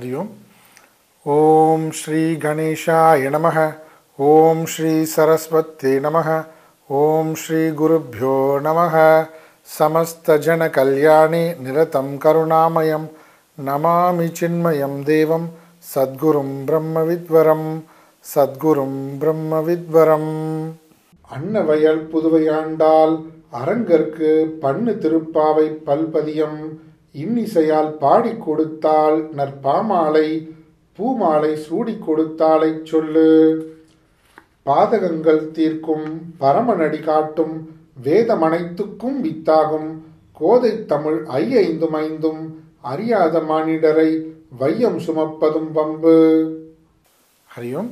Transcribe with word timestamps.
हरि 0.00 0.12
ओम् 0.14 0.28
ॐ 1.26 1.90
श्रीगणेशाय 1.94 3.28
नमः 3.30 3.58
ॐ 4.18 4.64
श्रीसरस्वत्यै 4.72 5.98
नमः 6.00 6.28
ॐ 6.90 7.34
श्रीगुरुभ्यो 7.42 8.34
नमः 8.66 8.96
समस्तजनकल्याणे 9.68 11.44
निरतं 11.60 12.16
करुणामयं 12.24 13.06
नमामि 13.58 14.28
चिन्मयं 14.38 15.02
देवं 15.04 15.48
सद्गुरुं 15.84 16.48
ब्रह्मविद्वरं 16.66 17.62
சத்குரும் 18.24 19.00
பிரம்மவித்வரம் 19.20 20.30
அன்னவயல் 21.28 22.00
புதுவையாண்டால் 22.12 23.14
அரங்கற்கு 23.58 24.30
பண்ணு 24.62 24.92
திருப்பாவை 25.02 25.66
பல்பதியம் 25.86 26.58
இன்னிசையால் 27.15 27.97
பாடிக் 27.97 28.41
கொடுத்தாள் 28.41 29.29
நற்பாமாலை 29.35 30.27
பூமாலை 30.97 31.55
சூடிக் 31.57 32.05
கொடுத்தாளை 32.07 32.83
சொல்லு. 32.83 33.27
பாதகங்கள் 34.65 35.51
தீர்க்கும் 35.51 36.07
பரமநடி 36.39 36.99
காட்டும் 36.99 37.55
வேதமனைத்துக்கும் 38.03 39.17
வித்தாகும் 39.23 39.89
கோதை 40.33 40.85
தமிழ் 40.85 41.25
ஐயைந்தும் 41.29 41.95
ஐந்தும் 41.95 42.41
அறியாத 42.81 43.39
மானிடரை 43.39 44.09
வையம் 44.49 44.99
சுமப்பதும் 45.07 45.71
பம்பு 45.73 46.15
ஹரியோம் 47.49 47.89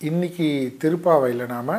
இன்னைக்கு 0.00 0.48
திருப்பாவையில் 0.82 1.46
நாம் 1.46 1.72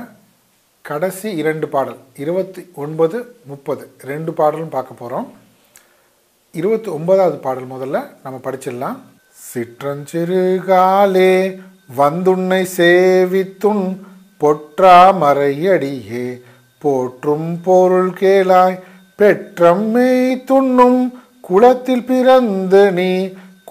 கடைசி 0.86 1.30
இரண்டு 1.36 1.68
பாடல் 1.68 2.00
இருபத்தி 2.18 2.62
ஒன்பது 2.76 3.18
முப்பது 3.46 3.90
ரெண்டு 4.02 4.34
பாடலும் 4.34 4.70
பார்க்க 4.70 4.94
போகிறோம் 4.94 5.28
இருபத்தி 6.54 6.90
ஒன்பதாவது 6.90 7.38
பாடல் 7.38 7.70
முதல்ல 7.72 7.98
நம்ம 8.24 8.40
படிச்சிடலாம். 8.44 8.98
சிற்றஞ்சிறுகாலே 9.52 11.34
வந்துன்னை 11.98 12.66
சேவித்துன் 12.78 13.84
பொற்றாமறையடியே 14.42 16.26
போற்றும் 16.80 17.62
பொருள் 17.64 18.14
கேளாய் 18.14 18.78
பெற்றம்மை 19.16 20.12
துண்ணும் 20.50 21.02
குளத்தில் 21.42 22.06
பிறந்து 22.06 22.92
நீ 22.92 23.12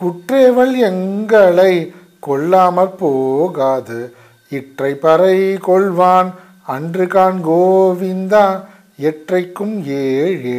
குற்றேவல் 0.00 0.76
எங்களை 0.90 1.72
கொல்லாமற் 2.26 2.96
போகாது 2.96 4.00
இற்றை 4.48 4.94
பறை 4.94 5.36
கொள்வான் 5.68 6.30
அன்று 6.66 7.06
கான் 7.06 7.40
கோவிந்தா 7.44 8.44
எற்றைக்கும் 8.98 9.76
ஏழு 9.86 10.58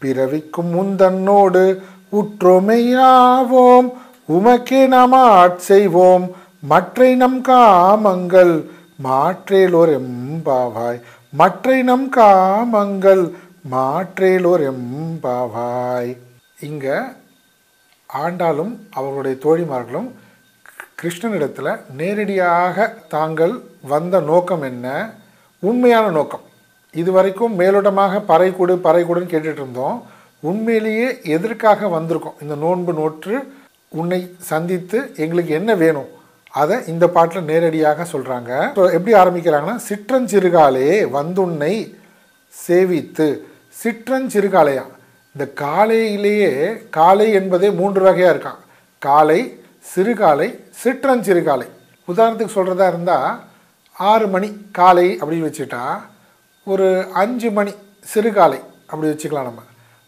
பிறவிக்கும் 0.00 0.70
முந்தன்னோடு 0.74 1.64
உற்றுமையாவோம். 2.12 3.88
உமக்கே 4.32 4.86
நாம் 4.86 5.12
ஆட்செய்வோம் 5.12 6.26
மற்றை 6.60 7.14
நம் 7.14 7.40
காமங்கள் 7.40 8.54
மாற்றேலோர் 9.02 9.92
எம்பாவாய் 10.00 11.00
மற்றை 11.32 11.82
நம் 11.82 12.08
காமங்கள் 12.16 13.24
மாற்றேலோர் 13.70 14.64
எம்பாவாய் 14.72 16.16
இங்க 16.60 16.86
ஆண்டாலும் 18.10 18.72
அவர்களுடைய 18.90 19.36
தோழிமார்களும் 19.42 20.10
கிருஷ்ணனிடத்தில் 21.02 21.80
நேரடியாக 21.96 22.94
தாங்கள் 23.08 23.54
வந்த 23.82 24.20
நோக்கம் 24.20 24.62
என்ன? 24.62 24.86
உண்மையான 25.60 26.10
நோக்கம். 26.10 26.46
இதுவரைக்கும் 26.94 27.58
மேலோட்டமாக 27.60 28.20
பறை 28.30 28.48
கொடு 28.56 28.74
பறை 28.86 29.02
கொடுன்னு 29.04 29.32
கேட்டுட்டு 29.32 29.62
இருந்தோம் 29.62 29.98
உண்மையிலேயே 30.50 31.08
எதற்காக 31.36 31.88
வந்திருக்கோம்? 31.96 32.38
இந்த 32.42 32.54
நோன்பு 32.64 32.92
நோற்று 32.98 33.36
உன்னை 34.00 34.20
சந்தித்து 34.50 34.98
எங்களுக்கு 35.24 35.52
என்ன 35.60 35.74
வேணும்? 35.82 36.10
அதை 36.60 36.76
இந்த 36.92 37.04
பாட்டில் 37.14 37.48
நேரடியாக 37.50 38.06
சொல்கிறாங்க 38.12 38.50
எப்படி 38.96 39.12
ஆரம்பிக்கிறாங்கன்னா 39.22 39.76
சிற்றஞ்சிறுகாலே 39.88 40.88
வந்துன்னை 41.16 41.74
சேவித்து. 42.54 43.28
சிற்றஞ்சிறுகாலையா 43.82 44.84
இந்த 45.34 45.46
காலையிலேயே 45.64 46.52
காலை 46.98 47.26
என்பதே 47.38 47.70
மூன்று 47.80 48.00
வகையாக 48.06 48.34
இருக்கான். 48.34 48.60
காலை 48.98 49.40
சிறுகாலை 49.94 50.48
சிற்றஞ்சிறுகாலை. 50.82 51.68
உதாரணத்துக்கு 52.08 52.56
சொல்கிறதா 52.58 52.86
இருந்தால் 52.92 53.40
ஆறு 53.96 54.26
மணி 54.34 54.48
காலை 54.78 55.06
அப்படின்னு 55.20 55.48
வச்சுட்டா 55.48 55.82
ஒரு 56.72 56.86
அஞ்சு 57.22 57.48
மணி 57.50 57.72
சிறுகாலை 58.12 58.58
அப்படி 58.90 59.08
வச்சுக்கலாம் 59.10 59.48
நம்ம. 59.48 59.62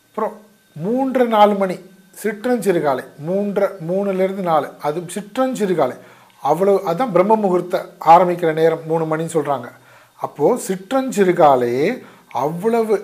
அப்புறம் 0.09 0.35
மூன்று 0.77 1.25
நாலு 1.35 1.55
மணி 1.55 1.77
சிற்றஞ்சிறுகாலை. 2.23 3.05
மூன்று 3.29 3.67
மூணுலேருந்து 3.89 4.45
நாலு. 4.53 4.69
அது 4.87 5.01
சிற்றஞ்சிறுகாலை. 5.15 5.97
அவ்வளோ 6.43 6.75
அதுதான் 6.89 7.15
பிரம்ம 7.15 7.35
முகூர்த்த 7.37 7.79
ஆரம்பிக்கிற 8.13 8.51
நேரம் 8.61 8.85
மூணு 8.91 9.05
மணின்னு 9.11 9.37
சொல்கிறாங்க 9.37 9.69
அப்போது 10.21 10.63
சிற்றஞ்சிறுகாலை 10.69 11.75
அவ்வளவு 12.45 12.97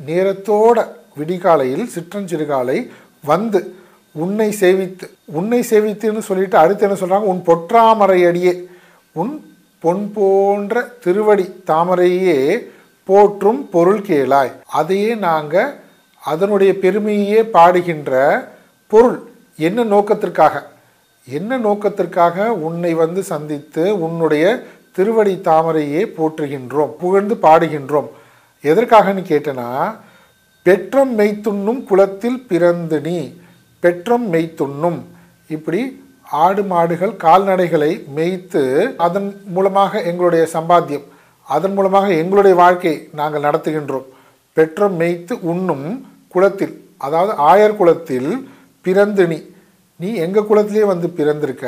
நேரத்தோட 0.00 0.78
விடிகாலையில் 1.18 1.86
சிற்றஞ்சிறுகாலை 1.94 2.78
வந்து 3.24 3.60
உன்னை 4.14 4.48
சேவித்து 4.60 5.06
உன்னை 5.38 5.60
சேவித்துன்னு 5.70 6.22
சொல்லிட்டு 6.28 6.56
அடுத்து 6.58 6.86
என்ன 6.86 6.96
சொல்கிறாங்க 7.00 7.30
உன் 7.32 7.42
பொற்றாமரை 7.48 8.18
அடியே 8.28 8.54
உன் 9.16 9.32
பொன் 9.82 10.04
போன்ற 10.14 10.80
திருவடி 11.04 11.46
தாமரையே 11.66 12.38
போற்றும் 13.08 13.60
பொருள் 13.74 14.00
கேளாய். 14.08 14.52
அதையே 14.78 15.12
நாங்கள் 15.26 15.70
அதனுடைய 16.22 16.70
பெருமையே 16.82 17.40
பாடுகின்ற 17.56 18.12
பொருள். 18.92 19.18
என்ன 19.66 19.84
நோக்கத்திற்காக? 19.92 20.54
என்ன 21.36 21.58
நோக்கத்திற்காக 21.58 22.46
உன்னை 22.66 22.92
வந்து 23.02 23.22
சந்தித்து 23.32 23.82
உன்னுடைய 24.04 24.44
திருவடி 24.96 25.34
தாமரையே 25.48 26.02
போற்றுகின்றோம் 26.16 26.92
புகழ்ந்து 27.02 27.34
பாடுகின்றோம்? 27.46 28.08
எதற்காகன்னு 28.62 29.24
கேட்டனா 29.32 29.68
பெற்றம் 30.66 31.12
மெய்த்துண்ணும் 31.18 31.82
குளத்தில் 31.90 32.40
பிறந்து 32.50 32.96
நீ 33.08 33.18
பெற்றம் 33.82 34.26
மெய்த்துண்ணும். 34.32 34.98
இப்படி 35.56 35.82
ஆடு 36.44 36.62
மாடுகள் 36.72 37.20
கால்நடைகளை 37.24 37.92
மேய்த்து 38.16 38.62
அதன் 39.06 39.28
மூலமாக 39.54 40.02
எங்களுடைய 40.10 40.44
சம்பாத்தியம். 40.52 41.06
அதன் 41.54 41.74
மூலமாக 41.76 42.08
எங்களுடைய 42.22 42.54
வாழ்க்கை 42.62 42.94
நாங்கள் 43.12 43.44
நடத்துகின்றோம். 43.46 44.08
பெற்றம் 44.56 44.96
மெய்த்து 45.00 45.34
உண்ணும் 45.52 45.86
குலத்தில் 46.28 46.74
அதாவது 46.98 47.32
ஆயர் 47.50 47.76
குலத்தில் 47.76 48.30
பிறந்து 48.82 49.24
நீ 49.26 49.38
நீ 50.00 50.08
எங்கள் 50.24 50.48
குலத்திலே 50.48 50.84
வந்து 50.86 51.08
பிறந்திருக்க? 51.18 51.66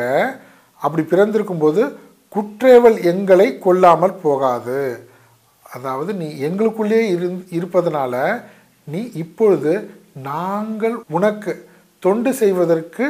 அப்படி 0.80 1.02
பிறந்திருக்கும்போது 1.02 1.82
குற்றேவல் 2.34 2.98
எங்களை 3.02 3.58
கொல்லாமல் 3.58 4.20
போகாது. 4.22 4.80
அதாவது 5.62 6.12
நீ 6.20 6.28
எங்களுக்குள்ளே 6.48 7.00
இரு 7.14 7.28
இருப்பதனால 7.56 8.14
நீ 8.84 9.00
இப்பொழுது 9.22 9.72
நாங்கள் 10.22 10.96
உனக்கு 11.10 11.52
தொண்டு 11.98 12.30
செய்வதற்கு 12.34 13.06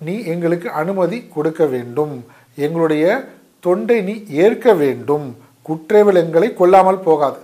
நீ 0.00 0.14
எங்களுக்கு 0.32 0.68
அனுமதி 0.82 1.18
கொடுக்க 1.34 1.62
வேண்டும். 1.74 2.14
எங்களுடைய 2.56 3.04
தொண்டை 3.60 3.98
நீ 4.02 4.14
ஏற்க 4.44 4.74
வேண்டும். 4.82 5.26
குற்ற 5.68 6.02
எங்களை 6.22 6.48
கொல்லாமல் 6.60 7.06
போகாது. 7.08 7.40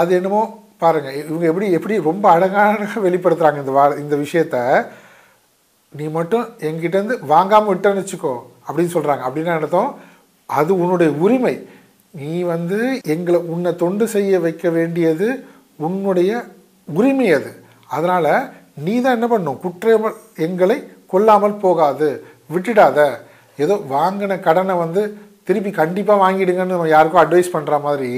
அது 0.00 0.10
என்னமோ 0.18 0.42
பாருங்கள் 0.82 1.16
இவங்க 1.28 1.44
எப்படி 1.50 1.66
எப்படி 1.76 1.94
ரொம்ப 2.08 2.24
அழகாக 2.36 2.86
வெளிப்படுத்துகிறாங்க 3.04 3.60
இந்த 3.62 3.74
வா 3.76 3.84
இந்த 4.04 4.14
விஷயத்த. 4.24 4.56
நீ 5.92 6.06
மட்டும் 6.16 6.44
எங்கிட்டேருந்து 6.68 7.16
வாங்காமல் 7.32 7.70
விட்டேன்னு 7.72 8.02
வச்சுக்கோ 8.02 8.34
அப்படின்னு 8.66 8.94
சொல்கிறாங்க 8.96 9.22
அப்படின்னா 9.26 9.54
அர்த்தம்? 9.58 9.90
அது 10.58 10.70
உன்னுடைய 10.82 11.10
உரிமை. 11.24 11.54
நீ 12.20 12.32
வந்து 12.54 12.78
எங்களை 13.14 13.38
உன்னை 13.52 13.70
தொண்டு 13.82 14.04
செய்ய 14.14 14.38
வைக்க 14.46 14.68
வேண்டியது 14.76 15.28
உன்னுடைய 15.86 16.30
உரிமை 16.88 17.28
அது. 17.38 17.50
அதனால் 17.96 18.30
நீ 18.84 18.94
தான் 19.00 19.16
என்ன 19.18 19.28
பண்ணும் 19.32 19.60
குற்றம் 19.64 20.18
எங்களை 20.46 20.78
கொல்லாமல் 21.12 21.60
போகாது. 21.64 22.08
விட்டுடாத. 22.54 22.98
ஏதோ 23.58 23.74
வாங்கின 23.94 24.40
கடனை 24.46 24.74
வந்து 24.84 25.02
திருப்பி 25.48 25.70
கண்டிப்பாக 25.80 26.22
வாங்கிடுங்கன்னு 26.24 26.76
நம்ம 26.76 26.92
யாருக்கும் 26.94 27.22
அட்வைஸ் 27.22 27.54
பண்ணுற 27.56 27.76
மாதிரி 27.86 28.10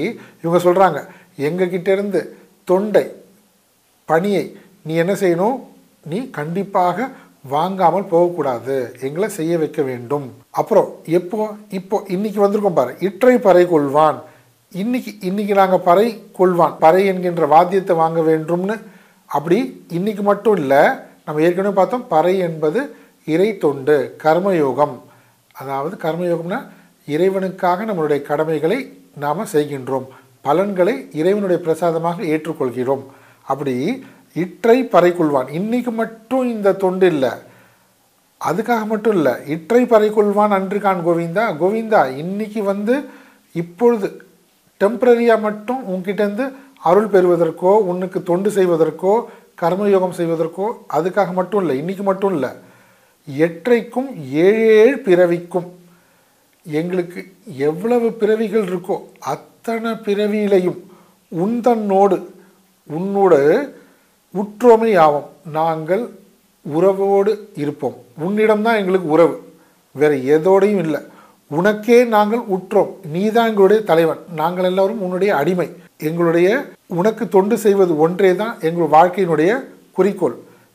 இவங்க 0.42 0.58
சொல்கிறாங்க 0.66 1.00
எங்ககிட்டேருந்து 1.48 2.20
தொண்டை 2.68 3.04
பணியை 4.08 4.44
நீ 4.86 4.92
என்ன 5.02 5.14
செய்யணும்? 5.22 5.56
நீ 6.10 6.18
கண்டிப்பாக 6.38 7.06
வாங்காமல் 7.54 8.10
போகக்கூடாது. 8.12 8.76
எங்களை 9.06 9.28
செய்ய 9.36 9.52
வைக்க 9.62 9.80
வேண்டும். 9.88 10.26
அப்புறம் 10.60 10.88
எப்போ 11.18 11.48
இப்போ 11.78 11.96
இன்னைக்கு 12.14 12.40
வந்திருக்கோம் 12.44 12.78
பாரு. 12.78 12.92
இற்றை 13.06 13.34
பறை 13.46 13.64
கொள்வான். 13.72 14.18
இன்னைக்கு 14.72 15.10
இன்னைக்கு 15.28 15.54
நாங்கள் 15.60 15.84
பறை 15.88 16.06
கொள்வான். 16.38 16.74
பறை 16.84 17.02
என்கின்ற 17.12 17.46
வாத்தியத்தை 17.54 17.96
வாங்க 18.02 18.20
வேண்டும்னு 18.30 18.76
அப்படி 19.36 19.58
இன்னைக்கு 19.98 20.22
மட்டும் 20.30 20.58
இல்லை 20.62 20.82
நம்ம 21.26 21.42
ஏற்கனவே 21.46 21.74
பார்த்தோம் 21.78 22.08
பறை 22.14 22.34
என்பது 22.48 22.80
இறை 23.34 23.48
தொண்டு 23.64 23.96
கர்மயோகம். 24.24 24.96
அதாவது 25.60 25.94
கர்மயோகம்னா 26.04 26.60
இறைவனுக்காக 27.14 27.84
நம்மளுடைய 27.84 28.22
கடமைகளை 28.22 28.78
நாம் 29.14 29.52
செய்கின்றோம். 29.52 30.06
பலன்களை 30.40 30.94
இறைவனுடைய 31.12 31.62
பிரசாதமாக 31.62 32.22
ஏற்றுக்கொள்கிறோம். 32.22 33.04
அப்படி 33.42 34.04
இற்றை 34.34 34.88
பறைக்குள்வான் 34.92 35.48
இன்றைக்கு 35.50 35.56
இன்னைக்கு 35.58 35.90
மட்டும் 35.90 36.48
இந்த 36.48 36.72
தொண்டு 36.72 37.06
இல்லை. 37.06 37.30
அதுக்காக 38.40 38.86
மட்டும் 38.86 39.16
இல்லை. 39.16 39.32
இற்றை 39.46 39.82
பறைக்குள்வான் 39.84 40.48
அன்று 40.48 40.80
கான் 40.80 41.06
கோவிந்தா. 41.06 41.44
கோவிந்தா 41.62 42.16
இன்னைக்கு 42.16 42.62
வந்து 42.62 43.04
இப்பொழுது 43.52 44.08
டெம்பரரியாக 44.80 45.40
மட்டும் 45.40 45.80
உன்கிட்டேருந்து 45.94 46.52
அருள் 46.82 47.06
பெறுவதற்கோ 47.06 47.72
உன்னுக்கு 47.90 48.22
தொண்டு 48.22 48.50
செய்வதற்கோ 48.50 49.14
கர்மயோகம் 49.60 50.18
செய்வதற்கோ 50.18 50.66
அதுக்காக 50.92 51.32
மட்டும் 51.32 51.60
இல்லை. 51.60 51.74
இன்றைக்கி 51.82 52.02
மட்டும் 52.02 52.32
இல்லை. 52.32 52.50
எற்றைக்கும் 53.28 54.08
ஏழு 54.32 54.66
ஏழு 54.82 54.96
பிறவிக்கும் 54.98 55.68
எங்களுக்கு 56.70 57.26
எவ்வளவு 57.58 58.12
பிறவிகள் 58.12 58.64
இருக்கோ 58.64 59.00
அத்தனை 59.18 59.90
பிறவியிலையும் 59.90 60.78
உந்தன்னோடு 61.36 62.22
உன்னோட 62.98 63.34
உற்றோமை 64.34 64.98
ஆவோம். 64.98 65.50
நாங்கள் 65.52 66.08
உறவோடு 66.62 67.48
இருப்போம். 67.56 67.96
உன்னிடம்தான் 68.20 68.76
எங்களுக்கு 68.76 69.08
உறவு. 69.08 69.52
வேறு 69.92 70.40
எதோடையும் 70.40 70.78
இல்லை. 70.78 71.00
உனக்கே 71.46 72.04
நாங்கள் 72.04 72.38
உற்றோம். 72.38 72.88
நீதான் 73.12 73.48
எங்களுடைய 73.48 73.82
தலைவன். 73.82 74.18
நாங்கள் 74.34 74.64
எல்லாரும் 74.64 75.02
உன்னுடைய 75.02 75.36
அடிமை. 75.36 75.70
எங்களுடைய 75.98 76.64
உனக்கு 76.86 77.28
தொண்டு 77.28 77.58
செய்வது 77.58 77.98
ஒன்றே 77.98 78.36
தான் 78.36 78.56
எங்கள் 78.60 79.00
வாழ்க்கையினுடைய 79.00 79.64
குறிக்கோள். 79.92 80.34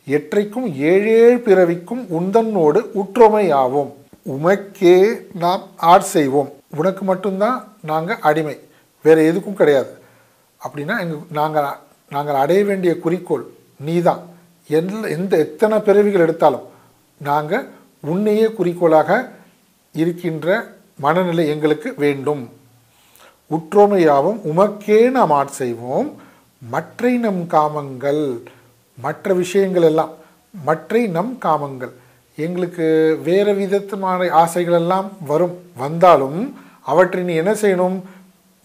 எற்றைக்கும் 0.09 0.75
ஏழேழு 0.75 1.41
பிறவிக்கும் 1.45 2.05
உந்தன்னோடு 2.19 2.85
உற்றோமை 2.95 3.53
ஆவோம். 3.53 4.02
உமக்கே 4.25 5.25
நாம் 5.33 5.63
ஆட் 5.75 6.03
செய்வோம். 6.03 6.51
உனக்கு 6.77 7.05
மட்டும்தான் 7.05 7.73
நாங்கள் 7.81 8.17
அடிமை. 8.21 8.59
வேறு 9.03 9.33
எதுக்கும் 9.33 9.53
கிடையாது. 9.53 9.97
அப்படின்னா 10.63 10.99
எங்கள் 10.99 11.17
நாங்கள் 11.31 11.63
நாங்கள் 12.09 12.35
அடைய 12.35 12.63
வேண்டிய 12.63 12.99
குறிக்கோள் 12.99 13.45
நீதான். 13.79 14.21
எந்த 14.67 15.07
எந்த 15.07 15.37
எத்தனை 15.37 15.79
பிறவிகள் 15.79 16.21
எடுத்தாலும் 16.21 16.61
நாங்கள் 17.17 17.67
உன்னையே 18.01 18.51
குறிக்கோளாக 18.51 19.31
இருக்கின்ற 19.93 20.67
மனநிலை 20.95 21.47
எங்களுக்கு 21.47 21.93
வேண்டும். 21.97 22.49
உற்றோமையாவும் 23.51 24.39
உமக்கே 24.55 25.11
நாம் 25.11 25.31
ஆட் 25.31 25.51
செய்வோம். 25.51 26.21
மற்றை 26.69 27.17
நம் 27.17 27.47
காமங்கள் 27.49 28.41
மற்ற 29.01 29.33
விஷயங்கள் 29.33 29.81
எல்லாம் 29.81 30.09
மற்றை 30.63 31.07
நம் 31.07 31.37
காமங்கள். 31.37 31.91
எங்களுக்கு 32.37 32.85
வேறு 33.25 33.51
விதமான 33.59 34.29
ஆசைகள் 34.41 34.77
எல்லாம் 34.81 35.07
வரும். 35.31 35.55
வந்தாலும் 35.81 36.39
அவற்றை 36.91 37.21
நீ 37.27 37.33
என்ன 37.41 37.53
செய்யணும்? 37.61 37.97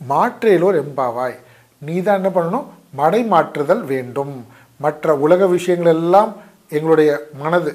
மாற்றேலோர் 0.01 0.79
எம்பாவாய் 0.85 1.37
நீ 1.83 1.95
தான் 2.07 2.19
என்ன 2.21 2.31
பண்ணணும்? 2.37 2.67
மடை 3.01 3.21
மாற்றுதல் 3.33 3.85
வேண்டும். 3.93 4.35
மற்ற 4.85 5.15
உலக 5.25 5.47
விஷயங்கள் 5.57 5.95
எல்லாம் 5.95 6.31
எங்களுடைய 6.77 7.11
மனது 7.43 7.73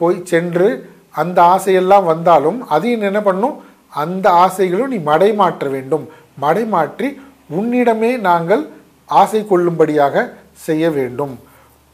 போய் 0.00 0.18
சென்று 0.32 0.68
அந்த 1.22 1.38
ஆசையெல்லாம் 1.54 2.06
வந்தாலும் 2.12 2.58
அதையும் 2.74 3.06
என்ன 3.10 3.20
பண்ணும் 3.28 3.56
அந்த 4.04 4.26
ஆசைகளும் 4.44 4.92
நீ 4.94 4.98
மடை 5.10 5.30
மாற்ற 5.40 5.68
வேண்டும். 5.76 6.04
மடை 6.44 6.64
மாற்றி 6.74 7.08
உன்னிடமே 7.58 8.12
நாங்கள் 8.28 8.62
ஆசை 9.20 9.40
கொள்ளும்படியாக 9.46 10.24
செய்ய 10.66 10.84
வேண்டும். 10.98 11.34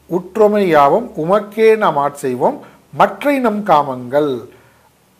உற்றொமை 0.09 0.63
யாவும் 0.67 1.07
உமக்கே 1.23 1.67
நாம் 1.83 1.99
ஆட்செய்வோம் 2.05 2.57
மற்றை 2.99 3.33
நம் 3.45 3.61
காமங்கள் 3.69 4.29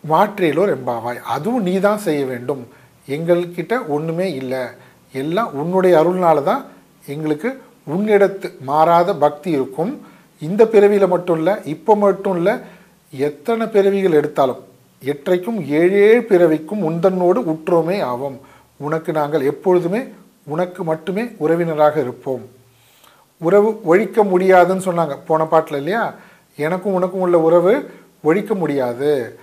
மாற்றேலோர் 0.04 0.72
எம்பாவாய் 0.76 1.20
அதுவும் 1.34 1.66
நீ 1.68 1.74
தான் 1.86 2.00
செய்ய 2.06 2.22
வேண்டும். 2.30 2.62
எங்கள்கிட்ட 3.08 3.74
ஒன்றுமே 3.94 4.26
இல்லை. 4.40 4.62
எல்லாம் 5.20 5.50
உன்னுடைய 5.60 5.94
அருள்னால 6.00 6.42
தான் 6.50 6.62
எங்களுக்கு 7.14 7.50
உன்னிடத்து 7.94 8.48
மாறாத 8.70 9.10
பக்தி 9.24 9.50
இருக்கும். 9.58 9.92
இந்த 10.46 10.62
பிறவியில் 10.74 11.12
மட்டும் 11.14 11.38
இல்லை 11.40 11.54
இப்போ 11.74 11.92
மட்டும் 12.04 12.36
இல்லை 12.40 12.54
எத்தனை 13.12 13.66
பிறவிகள் 13.74 14.18
எடுத்தாலும் 14.20 14.60
எற்றைக்கும் 15.12 15.60
ஏழே 15.78 16.08
பிறவிக்கும் 16.30 16.82
உந்தன்னோடு 16.88 17.40
உற்றோமே 17.52 17.96
ஆவோம். 18.12 18.36
உனக்கு 18.86 19.10
நாங்கள் 19.20 19.48
எப்பொழுதுமே 19.52 20.00
உனக்கு 20.54 20.82
மட்டுமே 20.90 21.24
உறவினராக 21.44 21.96
இருப்போம். 22.00 22.44
உறவு 23.46 23.70
ஒழிக்க 23.90 24.24
முடியாதுன்னு 24.32 24.86
சொன்னாங்க. 24.88 25.16
போன 25.28 25.44
பாட்டில் 25.52 25.80
இல்லையா? 25.80 26.04
எனக்கும் 26.56 26.94
உனக்கும் 26.94 27.20
உள்ள 27.20 27.38
உறவு 27.38 27.74
ஒழிக்க 28.22 28.54
முடியாது 28.54 29.38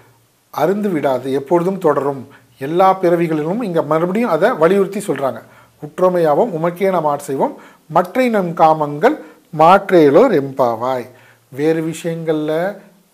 அருந்து 0.53 0.89
விடாது 0.91 1.31
எப்பொழுதும் 1.31 1.77
தொடரும். 1.77 2.27
எல்லா 2.57 2.88
பிறவிகளிலும் 3.01 3.63
இங்கே 3.63 3.81
மறுபடியும் 3.81 4.29
அதை 4.29 4.50
வலியுறுத்தி 4.51 5.00
சொல்கிறாங்க 5.00 5.41
உற்றமையாவும் 5.85 6.53
உமக்கே 6.57 6.89
நாம் 6.89 7.06
ஆட் 7.06 7.27
செய்வோம். 7.27 7.56
மற்றை 7.88 8.29
நம் 8.29 8.51
காமங்கள் 8.53 9.15
மாற்றேலோர் 9.61 10.33
எம்பாவாய். 10.41 11.06
வேறு 11.50 11.81
விஷயங்களில் 11.81 12.57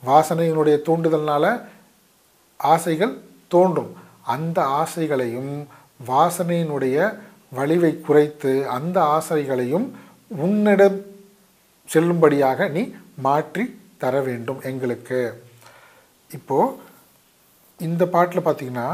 வாசனையினுடைய 0.06 0.75
தூண்டுதல்னால 0.88 1.62
ஆசைகள் 2.57 3.13
தோன்றும். 3.47 3.92
அந்த 4.21 4.62
ஆசைகளையும் 4.81 5.53
வாசனையினுடைய 6.07 6.97
வலிவை 7.57 8.01
குறைத்து 8.01 8.53
அந்த 8.68 8.97
ஆசைகளையும் 9.18 9.86
உன்னிடம் 10.27 10.97
செல்லும்படியாக 11.94 12.69
நீ 12.69 12.94
மாற்றி 13.15 13.80
தர 14.03 14.15
வேண்டும் 14.27 14.59
எங்களுக்கு. 14.71 15.19
இப்போது 16.38 16.75
இந்த 17.80 18.03
பாட்டில் 18.15 18.47
பார்த்தீங்கன்னா 18.47 18.88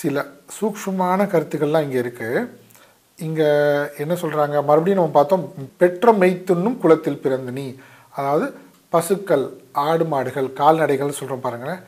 சில 0.00 0.24
சூக்ஷமான 0.56 1.20
கருத்துக்கள்லாம் 1.32 1.86
இங்கே 1.86 2.00
இருக்குது 2.04 2.48
இங்கே 3.18 3.48
என்ன 4.02 4.14
சொல்கிறாங்க 4.22 4.56
மறுபடியும் 4.68 5.00
நம்ம 5.00 5.16
பார்த்தோம் 5.16 5.44
பெற்ற 5.80 6.12
மெய்த்துண்ணும் 6.22 6.78
குளத்தில் 6.82 7.22
பிறந்த 7.24 7.50
நீ. 7.58 7.66
அதாவது 8.18 8.46
பசுக்கள் 8.94 9.44
ஆடு 9.88 10.04
மாடுகள் 10.12 10.48
கால்நடைகள்னு 10.60 11.18
சொல்கிறோம் 11.18 11.44
பாருங்களேன். 11.44 11.82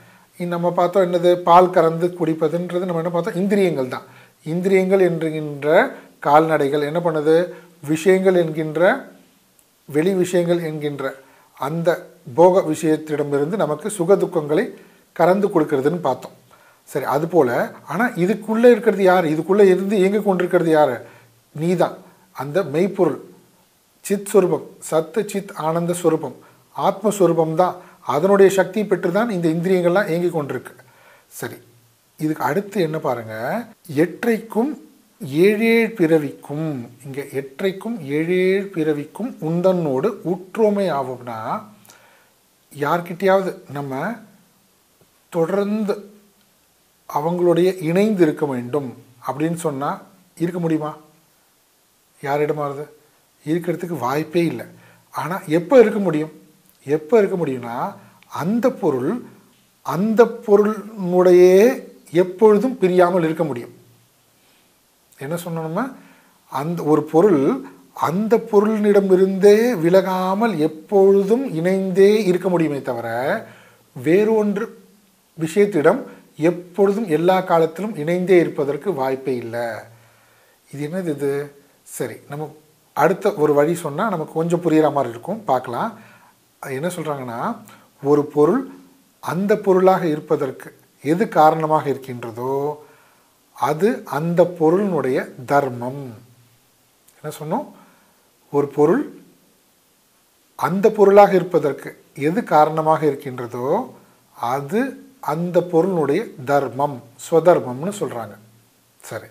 நம்ம 0.54 0.70
பார்த்தோம் 0.78 1.04
என்னது? 1.06 1.30
பால் 1.48 1.74
கறந்து 1.76 2.06
குடிப்பதுன்றது 2.20 2.88
நம்ம 2.88 3.02
என்ன 3.02 3.12
பார்த்தோம்? 3.14 3.40
இந்திரியங்கள் 3.42 3.92
தான். 3.94 4.06
இந்திரியங்கள் 4.52 5.04
என்கின்ற 5.08 5.68
கால்நடைகள் 6.26 6.86
என்ன 6.90 7.00
பண்ணுது? 7.06 7.36
விஷயங்கள் 7.92 8.38
என்கின்ற 8.42 8.82
வெளி 9.88 10.12
விஷயங்கள் 10.22 10.60
என்கின்ற 10.68 11.04
அந்த 11.66 11.90
போக 12.26 12.62
விஷயத்திடமிருந்து 12.72 13.56
நமக்கு 13.64 13.90
சுக 13.98 14.14
துக்கங்களை 14.22 14.64
கறந்து 15.18 15.46
கொடுக்கறதுன்னு 15.54 16.00
பார்த்தோம். 16.08 16.36
சரி 16.88 17.06
அதுபோல் 17.14 17.52
ஆனால் 17.92 18.14
இதுக்குள்ளே 18.24 18.68
இருக்கிறது 18.74 19.02
யார்? 19.02 19.26
இதுக்குள்ளே 19.34 19.64
இருந்து 19.72 19.94
இயங்கி 20.02 20.20
கொண்டிருக்கிறது 20.22 20.70
யார்? 20.70 20.96
நீதான். 21.54 21.96
அந்த 22.36 22.58
மெய்ப்பொருள் 22.74 23.18
சித் 24.04 24.30
சொரூபம் 24.32 24.64
சத்து 24.88 25.20
சித் 25.32 25.52
ஆனந்த 25.66 25.92
ஸ்வரூபம் 26.00 26.36
ஆத்மஸ்வரூபம் 26.76 27.54
தான். 27.62 27.76
அதனுடைய 28.14 28.48
சக்தி 28.58 28.80
பெற்று 28.84 29.10
தான் 29.12 29.30
இந்த 29.36 29.46
இந்திரியங்கள்லாம் 29.48 30.08
இயங்கி 30.12 30.30
கொண்டிருக்கு. 30.32 30.72
சரி 31.38 31.58
இதுக்கு 32.18 32.42
அடுத்து 32.48 32.78
என்ன 32.86 32.98
பாருங்கள் 32.98 33.62
எற்றைக்கும் 34.04 34.72
ஏழேழு 35.44 35.88
பிறவிக்கும் 35.98 36.66
இங்கே 37.04 37.22
எற்றைக்கும் 37.40 37.96
ஏழேழு 38.16 38.64
பிறவிக்கும் 38.74 39.30
உந்தன்னோடு 39.48 40.08
உற்றோமை 40.32 40.86
ஆகும்னா 40.98 41.38
யார்கிட்டயாவது 42.80 43.70
நம்ம 43.70 44.12
தொடர்ந்து 45.28 45.94
அவங்களுடைய 47.14 47.82
இணைந்து 47.82 48.22
இருக்க 48.22 48.46
வேண்டும் 48.46 48.88
அப்படின்னு 49.26 49.54
சொன்னால் 49.54 50.02
இருக்க 50.38 50.60
முடியுமா? 50.60 50.96
யாரிடமாவது 52.20 52.84
இருக்கிறதுக்கு 53.44 53.98
வாய்ப்பே 53.98 54.44
இல்லை. 54.44 54.66
ஆனால் 55.10 55.46
எப்போ 55.48 55.80
இருக்க 55.80 55.98
முடியும்? 55.98 56.32
எப்போ 56.84 57.18
இருக்க 57.18 57.36
முடியும்னா 57.36 57.94
அந்த 58.28 58.70
பொருள் 58.70 59.26
அந்த 59.82 60.26
பொருளுடைய 60.26 61.42
எப்பொழுதும் 62.10 62.78
பிரியாமல் 62.78 63.22
இருக்க 63.22 63.44
முடியும். 63.44 63.74
என்ன 65.18 65.34
சொன்னோம்னா 65.44 65.84
அந்த 66.48 66.82
ஒரு 66.82 67.02
பொருள் 67.02 67.40
அந்த 67.96 68.34
பொருளினிடமிருந்தே 68.50 69.56
விலகாமல் 69.84 70.54
எப்பொழுதும் 70.68 71.44
இணைந்தே 71.58 72.10
இருக்க 72.30 72.48
முடியுமே 72.48 72.82
தவிர 72.82 73.08
வேறொன்று 73.96 74.64
விஷயத்திடம் 75.38 76.00
எப்பொழுதும் 76.50 77.08
எல்லா 77.16 77.36
காலத்திலும் 77.40 77.96
இணைந்தே 78.02 78.36
இருப்பதற்கு 78.38 78.88
வாய்ப்பே 78.92 79.34
இல்லை. 79.36 79.66
இது 80.72 80.80
என்னது 80.88 81.10
இது? 81.16 81.32
சரி 81.82 82.16
நம்ம 82.28 82.48
அடுத்த 82.92 83.32
ஒரு 83.42 83.52
வழி 83.54 83.74
சொன்னால் 83.74 84.12
நமக்கு 84.14 84.38
கொஞ்சம் 84.38 84.62
புரிகிற 84.64 84.88
மாதிரி 84.92 85.12
இருக்கும். 85.14 85.44
பார்க்கலாம். 85.44 85.92
அது 86.58 86.74
என்ன 86.74 86.90
சொல்கிறாங்கன்னா 86.96 87.40
ஒரு 88.02 88.24
பொருள் 88.34 88.62
அந்த 89.20 89.52
பொருளாக 89.66 90.02
இருப்பதற்கு 90.06 90.68
எது 91.04 91.24
காரணமாக 91.28 91.88
இருக்கின்றதோ 91.88 92.84
அது 93.56 93.88
அந்த 94.18 94.42
பொருளினுடைய 94.58 95.18
தர்மம். 95.46 96.04
என்ன 97.18 97.32
சொன்னோம்? 97.40 97.66
ஒரு 98.54 98.68
பொருள் 98.76 99.02
அந்த 100.58 100.86
பொருளாக 100.90 101.32
இருப்பதற்கு 101.34 101.88
எது 102.28 102.40
காரணமாக 102.54 103.00
இருக்கின்றதோ 103.06 103.68
அது 104.36 104.80
அந்த 105.32 105.56
பொருளுடைய 105.72 106.20
தர்மம் 106.50 106.96
ஸ்வதர்மம்னு 107.24 107.92
சொல்கிறாங்க 108.00 108.34
சரி. 109.02 109.28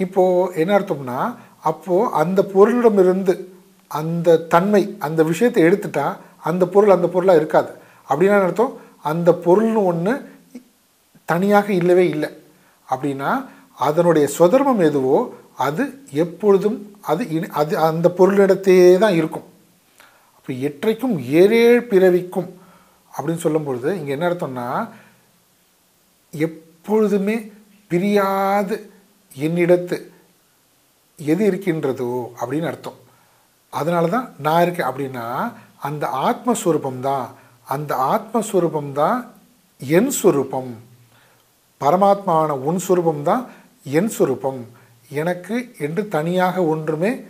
இப்போது 0.00 0.54
என்ன 0.60 0.72
அர்த்தம்னா 0.78 1.18
அப்போது 1.70 2.10
அந்த 2.12 2.40
பொருளிடமிருந்து 2.54 3.34
அந்த 3.90 4.38
தன்மை 4.54 4.82
அந்த 4.98 5.20
விஷயத்தை 5.22 5.62
எடுத்துட்டா 5.64 6.06
அந்த 6.48 6.64
பொருள் 6.66 6.96
அந்த 6.96 7.08
பொருளாக 7.14 7.40
இருக்காது. 7.40 7.70
அப்படின்னா 8.08 8.36
என்ன 8.36 8.48
அர்த்தம்? 8.48 8.74
அந்த 9.02 9.30
பொருள்னு 9.44 9.80
ஒன்று 9.84 10.12
தனியாக 11.28 11.68
இல்லவே 11.72 12.04
இல்லை. 12.08 12.30
அப்படின்னா 12.88 13.30
அதனுடைய 13.78 14.26
சொதர்மம் 14.38 14.82
எதுவோ 14.88 15.16
அது 15.56 15.84
எப்பொழுதும் 16.14 16.78
அது 17.02 17.24
இனி- 17.26 17.50
அது 17.52 17.78
அந்த 17.78 18.08
பொருளிடத்தையே 18.18 18.98
தான் 18.98 19.14
இருக்கும். 19.14 19.46
அப்போ 20.36 20.52
எற்றைக்கும் 20.66 21.18
ஏழேழு 21.32 21.82
பிறவிக்கும் 21.82 22.48
அப்படின்னு 23.12 23.36
சொல்லும் 23.36 23.64
பொழுது 23.64 23.96
இங்கே 23.96 24.12
என்ன 24.12 24.28
அர்த்தம்னா 24.28 24.66
எப்பொழுதுமே 26.32 27.36
பிரியாது 27.90 28.76
என்னிடத்து 29.36 29.96
எது 31.18 31.44
இருக்கின்றதோ 31.44 32.10
அப்படின்னு 32.40 32.66
அர்த்தம். 32.66 32.98
அதனால 33.72 34.08
தான் 34.08 34.34
நான் 34.38 34.62
இருக்கேன் 34.62 34.88
அப்படின்னா 34.90 35.26
அந்த 35.78 36.06
ஆத்மஸ்வரூபம் 36.22 37.00
தான் 37.00 37.26
அந்த 37.66 37.94
ஆத்மஸ்வரூபம் 38.12 38.92
தான் 38.92 39.18
என் 39.80 40.12
சுரூபம் 40.22 40.70
பரமாத்மாவான 41.80 42.50
உன் 42.62 42.78
ஸ்வரூபம் 42.78 43.22
தான் 43.22 43.42
என் 43.86 44.10
சுரூபம் 44.18 44.60
எனக்கு 45.08 45.74
என்று 45.78 46.08
தனியாக 46.08 46.64
ஒன்றுமே 46.64 47.24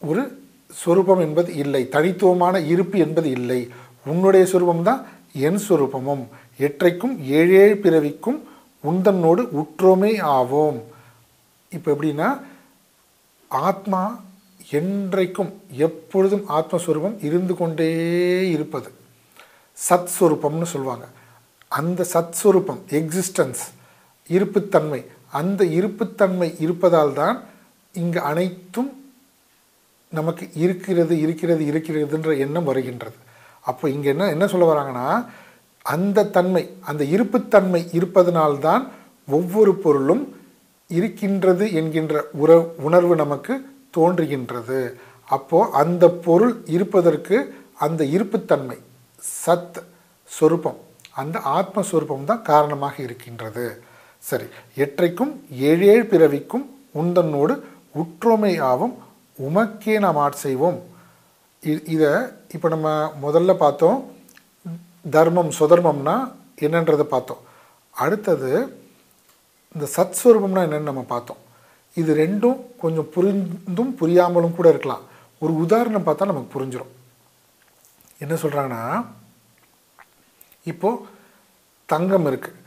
ஒரு 0.00 0.42
சொரூபம் 0.72 1.20
என்பது 1.20 1.54
இல்லை. 1.54 1.88
தனித்துவமான 1.88 2.60
இருப்பு 2.60 2.98
என்பது 2.98 3.30
இல்லை. 3.30 3.68
உன்னுடைய 4.06 4.46
சொரூபம் 4.46 4.82
தான் 4.82 5.06
என் 5.32 5.60
சொரூபமும். 5.68 6.26
எற்றைக்கும் 6.58 7.20
ஏழேழு 7.20 7.76
பிறவிக்கும் 7.76 8.42
உந்தன்னோடு 8.84 9.48
உற்றோமே 9.60 10.20
ஆவோம். 10.20 10.80
இப்போ 11.68 11.92
எப்படின்னா 11.92 12.40
ஆத்மா 13.48 14.24
என்றைக்கும் 14.70 15.52
எப்பொழுதும் 15.70 16.48
ஆத்மஸ்வரூபம் 16.48 17.24
இருந்து 17.24 17.56
கொண்டே 17.56 18.50
இருப்பது. 18.50 18.90
சத் 19.88 20.08
சொரூபம்னு 20.20 20.62
சொல்லுவாங்க 20.62 21.06
அந்த 21.68 22.06
சத் 22.12 22.32
சுரூபம் 22.42 22.78
எக்ஸிஸ்டன்ஸ் 22.88 23.62
இருப்புத்தன்மை 24.28 25.04
அந்த 25.38 25.62
இருப்புத்தன்மை 25.78 26.48
இருப்பதால் 26.64 27.14
தான் 27.20 27.36
இங்கு 27.94 28.20
அனைத்தும் 28.30 28.90
நமக்கு 30.12 30.44
இருக்கிறது 30.64 31.14
இருக்கிறது 31.24 31.62
இருக்கிறதுன்ற 31.70 32.30
எண்ணம் 32.44 32.68
வருகின்றது. 32.70 33.18
அப்போ 33.70 33.84
இங்கே 33.94 34.08
என்ன 34.14 34.28
என்ன 34.34 34.46
சொல்ல 34.52 34.66
வராங்கன்னா 34.70 35.06
அந்த 35.86 36.26
தன்மை 36.36 36.62
அந்த 36.90 37.02
இருப்புத்தன்மை 37.14 37.80
இருப்பதனால்தான் 37.98 38.84
ஒவ்வொரு 39.28 39.72
பொருளும் 39.84 40.24
இருக்கின்றது 40.90 41.64
என்கின்ற 41.80 42.14
உற 42.42 42.50
உணர்வு 42.88 43.14
நமக்கு 43.22 43.54
தோன்றுகின்றது. 43.96 44.80
அப்போது 45.30 45.72
அந்த 45.82 46.04
பொருள் 46.26 46.54
இருப்பதற்கு 46.76 47.36
அந்த 47.84 48.02
இருப்புத்தன்மை 48.16 48.78
சத் 49.44 49.78
சொரூபம் 50.30 50.78
அந்த 51.20 51.36
ஆத்மஸ்வரூபம் 51.58 52.28
தான் 52.30 52.46
காரணமாக 52.50 52.96
இருக்கின்றது. 53.06 53.66
சரி 54.28 54.46
எற்றைக்கும் 54.84 55.32
ஏழேழு 55.70 56.04
பிறவிக்கும் 56.12 56.64
உந்தன்னோடு 57.00 57.54
உற்றோமை 58.02 58.52
ஆவும் 58.70 58.94
உமக்கே 59.46 59.94
நாம் 60.04 60.20
ஆட்செய்வோம் 60.26 60.78
இதை 61.94 62.10
இப்போ 62.54 62.68
நம்ம 62.74 62.88
முதல்ல 63.24 63.52
பார்த்தோம். 63.62 63.98
தர்மம் 65.14 65.50
சுதர்மம்னா 65.58 66.14
என்னன்றதை 66.66 67.06
பார்த்தோம். 67.12 67.42
அடுத்தது 68.04 68.50
இந்த 69.74 69.86
சத்ஸ்வரூபம்னா 69.96 70.64
என்னென்னு 70.66 70.90
நம்ம 70.90 71.04
பார்த்தோம். 71.12 71.40
இது 72.00 72.10
ரெண்டும் 72.22 72.58
கொஞ்சம் 72.82 73.10
புரிந்தும் 73.14 73.92
புரியாமலும் 74.00 74.56
கூட 74.58 74.68
இருக்கலாம். 74.74 75.04
ஒரு 75.44 75.52
உதாரணம் 75.64 76.06
பார்த்தா 76.06 76.30
நமக்கு 76.32 76.54
புரிஞ்சிடும் 76.56 76.92
என்ன 78.24 78.34
சொல்கிறாங்கன்னா 78.42 78.82
இப்போது 80.72 81.04
தங்கம் 81.88 82.28
இருக்குது 82.30 82.60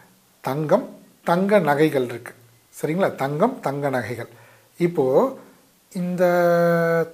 தங்கம் 0.49 0.87
தங்க 1.29 1.59
நகைகள் 1.69 2.07
இருக்குது 2.11 2.37
சரிங்களா? 2.75 3.09
தங்கம் 3.23 3.55
தங்க 3.67 3.85
நகைகள். 3.95 4.29
இப்போது 4.79 5.31
இந்த 5.91 6.23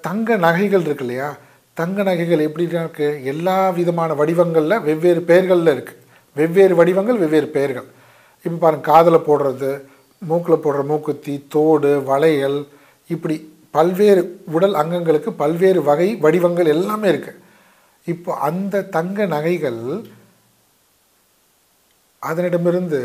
தங்க 0.07 0.37
நகைகள் 0.45 0.85
இருக்கு 0.87 1.05
இல்லையா? 1.05 1.29
தங்க 1.77 1.99
நகைகள் 2.09 2.45
எப்படி 2.47 2.65
இருக்குது 2.83 3.21
எல்லா 3.31 3.57
விதமான 3.79 4.13
வடிவங்களில் 4.21 4.83
வெவ்வேறு 4.87 5.21
பெயர்களில் 5.29 5.73
இருக்குது 5.75 6.01
வெவ்வேறு 6.35 6.73
வடிவங்கள் 6.79 7.21
வெவ்வேறு 7.23 7.49
பெயர்கள். 7.57 7.87
இப்போ 8.45 8.57
பாருங்கள் 8.63 8.89
காதில் 8.91 9.25
போடுறது 9.27 9.71
மூக்கில் 10.21 10.63
போடுற 10.63 10.81
மூக்குத்தி 10.91 11.33
தோடு 11.55 11.91
வளையல் 12.09 12.59
இப்படி 13.09 13.35
பல்வேறு 13.77 14.21
உடல் 14.55 14.75
அங்கங்களுக்கு 14.81 15.29
பல்வேறு 15.41 15.79
வகை 15.89 16.07
வடிவங்கள் 16.25 16.73
எல்லாமே 16.75 17.07
இருக்குது 17.13 17.41
இப்போ 18.07 18.31
அந்த 18.47 18.83
தங்க 18.95 19.25
நகைகள் 19.33 19.81
அதனிடமிருந்து 22.21 23.01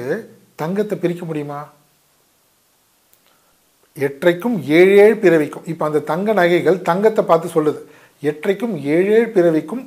தங்கத்தை 0.62 0.95
பிரிக்க 1.02 1.25
முடியுமா? 1.29 1.61
எற்றைக்கும் 4.07 4.57
ஏழேழு 4.79 5.14
பிறவிக்கும். 5.25 5.67
இப்போ 5.73 5.85
அந்த 5.88 6.05
தங்க 6.11 6.33
நகைகள் 6.40 6.79
தங்கத்தை 6.88 7.23
பார்த்து 7.31 7.49
சொல்லுது. 7.57 7.81
எற்றைக்கும் 8.31 8.75
ஏழேழு 8.95 9.26
பிறவிக்கும் 9.37 9.83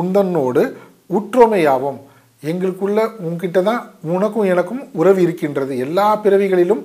உந்தன்னோடு 0.00 0.62
உற்றுமையாகும் 1.18 2.00
எங்களுக்குள்ள 2.50 3.00
உங்ககிட்ட 3.26 3.58
தான் 3.68 3.82
உனக்கும் 4.14 4.48
எனக்கும் 4.52 4.80
உறவு 5.00 5.20
இருக்கின்றது. 5.26 5.72
எல்லா 5.84 6.06
பிறவிகளிலும் 6.24 6.82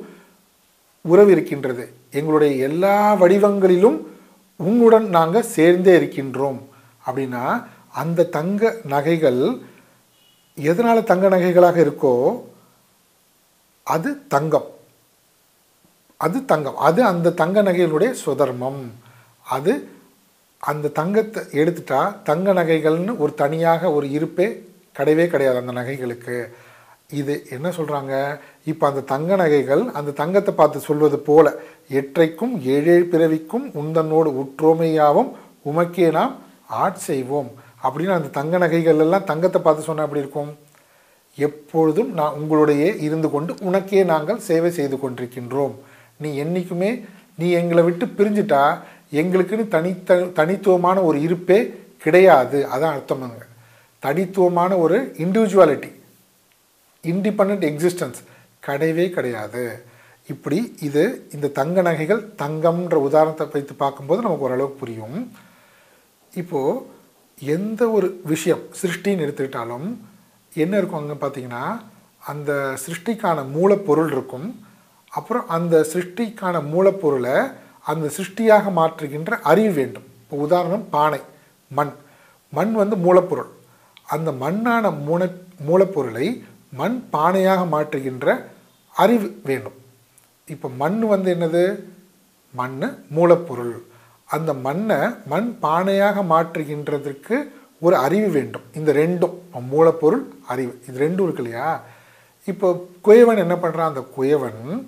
உறவு 1.11 1.31
இருக்கின்றது. 1.35 1.83
எங்களுடைய 2.19 2.53
எல்லா 2.67 2.95
வடிவங்களிலும் 3.21 3.97
உன்னுடன் 4.69 5.07
நாங்கள் 5.17 5.49
சேர்ந்தே 5.55 5.93
இருக்கின்றோம். 5.99 6.59
அப்படின்னா 7.05 7.43
அந்த 8.01 8.27
தங்க 8.37 8.61
நகைகள் 8.93 9.41
எதனால் 10.57 11.09
தங்க 11.11 11.25
நகைகளாக 11.33 11.77
இருக்கோ 11.85 12.13
அது 13.93 14.09
தங்கம். 14.35 14.67
அது 16.21 16.37
தங்கம். 16.51 16.77
அது 16.87 16.99
அந்த 17.11 17.35
தங்க 17.41 17.57
நகைகளுடைய 17.67 18.11
சுதர்மம். 18.25 18.81
அது 19.45 19.73
அந்த 20.63 20.91
தங்கத்தை 20.99 21.41
எடுத்துட்டா 21.61 21.99
தங்க 22.29 22.53
நகைகள்னு 22.59 23.13
ஒரு 23.23 23.33
தனியாக 23.43 23.91
ஒரு 23.97 24.07
இருப்பே 24.17 24.47
கிடையவே 24.97 25.25
கிடையாது 25.33 25.61
அந்த 25.63 25.73
நகைகளுக்கு. 25.79 26.37
இது 27.19 27.33
என்ன 27.55 27.67
சொல்கிறாங்க 27.77 28.13
இப்போ 28.71 28.85
அந்த 28.87 29.01
தங்க 29.11 29.35
நகைகள் 29.35 29.83
அந்த 29.99 30.15
தங்கத்தை 30.21 30.53
பார்த்து 30.53 30.79
சொல்வது 30.87 31.17
போல 31.27 31.45
எற்றைக்கும் 31.99 32.55
ஏழேழு 32.73 33.05
பிறவிக்கும் 33.13 33.65
உந்தன்னோடு 33.81 34.29
உற்றோமையாவும் 34.41 35.29
உமக்கே 35.69 36.07
நாம் 36.17 36.33
ஆட் 36.83 37.05
செய்வோம். 37.09 37.49
அப்படின்னு 37.85 38.17
அந்த 38.19 38.33
தங்க 38.39 38.57
நகைகள் 38.63 39.03
எல்லாம் 39.05 39.29
தங்கத்தை 39.31 39.61
பார்த்து 39.61 39.87
சொன்னால் 39.89 40.07
எப்படி 40.07 40.23
இருக்கும்? 40.25 40.51
எப்பொழுதும் 41.45 42.11
நான் 42.19 42.37
உங்களுடைய 42.39 42.83
இருந்து 43.07 43.29
கொண்டு 43.29 43.51
உனக்கே 43.67 44.03
நாங்கள் 44.11 44.45
சேவை 44.47 44.71
செய்து 44.77 44.95
கொண்டிருக்கின்றோம். 44.95 45.75
நீ 46.23 46.29
என்றைக்குமே 46.43 46.91
நீ 47.39 47.47
எங்களை 47.59 47.81
விட்டு 47.87 48.05
பிரிஞ்சிட்டா 48.19 48.61
எங்களுக்குன்னு 49.21 49.65
தனித்த 49.75 50.15
தனித்துவமான 50.39 51.03
ஒரு 51.09 51.17
இருப்பே 51.25 51.59
கிடையாது. 52.05 52.57
அதான் 52.73 52.95
அர்த்தமாங்க 52.97 53.43
தனித்துவமான 54.03 54.71
ஒரு 54.85 54.97
இண்டிவிஜுவாலிட்டி 55.25 55.91
இண்டிபெண்ட் 57.03 57.67
எக்ஸிஸ்டன்ஸ் 57.71 58.19
கிடையவே 58.67 59.05
கிடையாது. 59.17 59.63
இப்படி 60.33 60.57
இது 60.87 61.03
இந்த 61.35 61.47
தங்க 61.59 61.81
நகைகள் 61.87 62.21
தங்கம்ன்ற 62.41 62.95
உதாரணத்தை 63.07 63.47
வைத்து 63.53 63.73
பார்க்கும்போது 63.83 64.25
நமக்கு 64.25 64.45
ஓரளவுக்கு 64.47 64.81
புரியும். 64.81 65.17
இப்போது 66.41 66.83
எந்த 67.39 67.81
ஒரு 67.97 68.07
விஷயம் 68.33 68.63
சிருஷ்டின்னு 68.81 69.25
எடுத்துக்கிட்டாலும் 69.25 69.87
என்ன 70.63 70.77
இருக்கும் 70.79 71.01
அங்கே 71.01 71.17
பார்த்தீங்கன்னா 71.23 71.63
அந்த 72.31 72.51
சிருஷ்டிக்கான 72.83 73.43
மூலப்பொருள் 73.55 74.11
இருக்கும். 74.15 74.47
அப்புறம் 75.17 75.45
அந்த 75.55 75.75
சிருஷ்டிக்கான 75.93 76.55
மூலப்பொருளை 76.73 77.35
அந்த 77.91 78.05
சிருஷ்டியாக 78.17 78.71
மாற்றுகின்ற 78.79 79.31
அறிவு 79.51 79.71
வேண்டும். 79.79 80.07
இப்போ 80.21 80.37
உதாரணம் 80.45 80.85
பானை 80.95 81.19
மண். 81.77 81.93
மண் 82.57 82.73
வந்து 82.81 82.95
மூலப்பொருள். 83.05 83.51
அந்த 84.15 84.29
மண்ணான 84.43 84.91
மூல 85.07 85.21
மூலப்பொருளை 85.67 86.27
மண் 86.79 86.97
பானையாக 87.13 87.61
மாற்றுகின்ற 87.73 88.35
அறிவு 89.03 89.27
வேண்டும். 89.49 89.77
இப்போ 90.53 90.67
மண் 90.81 90.99
வந்து 91.13 91.29
என்னது? 91.35 91.63
மண் 92.59 92.77
மூலப்பொருள். 93.17 93.75
அந்த 94.35 94.51
மண்ணை 94.65 94.99
மண் 95.31 95.49
பானையாக 95.65 96.23
மாற்றுகின்றதற்கு 96.33 97.35
ஒரு 97.85 97.95
அறிவு 98.05 98.29
வேண்டும். 98.29 98.65
இந்த 98.79 98.93
ரெண்டும் 98.93 99.35
மூலப்பொருள் 99.73 100.23
அறிவு. 100.47 100.73
இது 100.87 101.03
ரெண்டும் 101.05 101.25
இருக்கு 101.27 101.43
இல்லையா? 101.43 101.81
இப்போ 102.51 102.67
குயவன் 103.05 103.43
என்ன 103.45 103.55
பண்ணுறான் 103.55 103.91
அந்த 103.91 104.03
குயவன் 104.17 104.87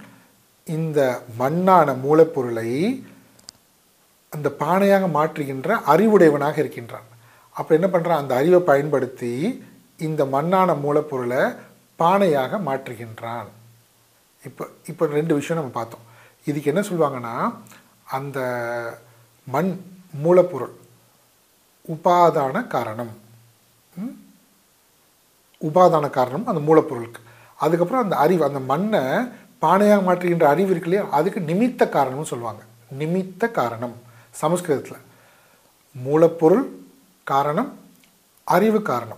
இந்த 0.78 1.00
மண்ணான 1.40 1.94
மூலப்பொருளை 2.06 2.70
அந்த 4.36 4.48
பானையாக 4.60 5.06
மாற்றுகின்ற 5.18 5.78
அறிவுடையவனாக 5.94 6.58
இருக்கின்றான். 6.64 7.08
அப்போ 7.60 7.72
என்ன 7.78 7.88
பண்ணுறான் 7.88 8.22
அந்த 8.24 8.34
அறிவை 8.36 8.60
பயன்படுத்தி 8.60 9.34
இந்த 10.08 10.24
மண்ணான 10.36 10.76
மூலப்பொருளை 10.84 11.42
பானையாக 12.02 12.60
மாற்றுகின்றான். 12.68 13.50
இப்போ 14.48 14.66
இப்போ 14.92 15.06
ரெண்டு 15.06 15.34
விஷயம் 15.40 15.60
நம்ம 15.62 15.76
பார்த்தோம். 15.80 16.06
இதுக்கு 16.50 16.72
என்ன 16.74 16.82
சொல்லுவாங்கன்னா 16.90 17.36
அந்த 18.18 18.40
மண் 19.56 19.72
மூலப்பொருள் 20.24 20.76
உபாதான 21.88 22.68
காரணம். 22.68 23.18
உபாதான 25.62 26.10
காரணம் 26.10 26.48
அந்த 26.48 26.62
மூலப்பொருளுக்கு. 26.68 27.22
அதுக்கப்புறம் 27.58 28.04
அந்த 28.04 28.16
அறிவு 28.16 28.44
அந்த 28.44 28.60
மண்ணை 28.60 29.00
பானையாக 29.62 30.04
மாற்றுகின்ற 30.04 30.44
அறிவு 30.44 30.70
இருக்கு 30.70 30.90
இல்லையா? 30.90 31.12
அதுக்கு 31.12 31.40
நிமித்த 31.40 31.82
காரணம்னு 31.90 32.32
சொல்லுவாங்க. 32.32 32.62
நிமித்த 33.00 33.52
காரணம் 33.52 33.94
சமஸ்கிருதத்தில். 34.32 35.06
மூலப்பொருள் 36.06 36.66
காரணம் 37.24 37.78
அறிவு 38.44 38.82
காரணம். 38.82 39.18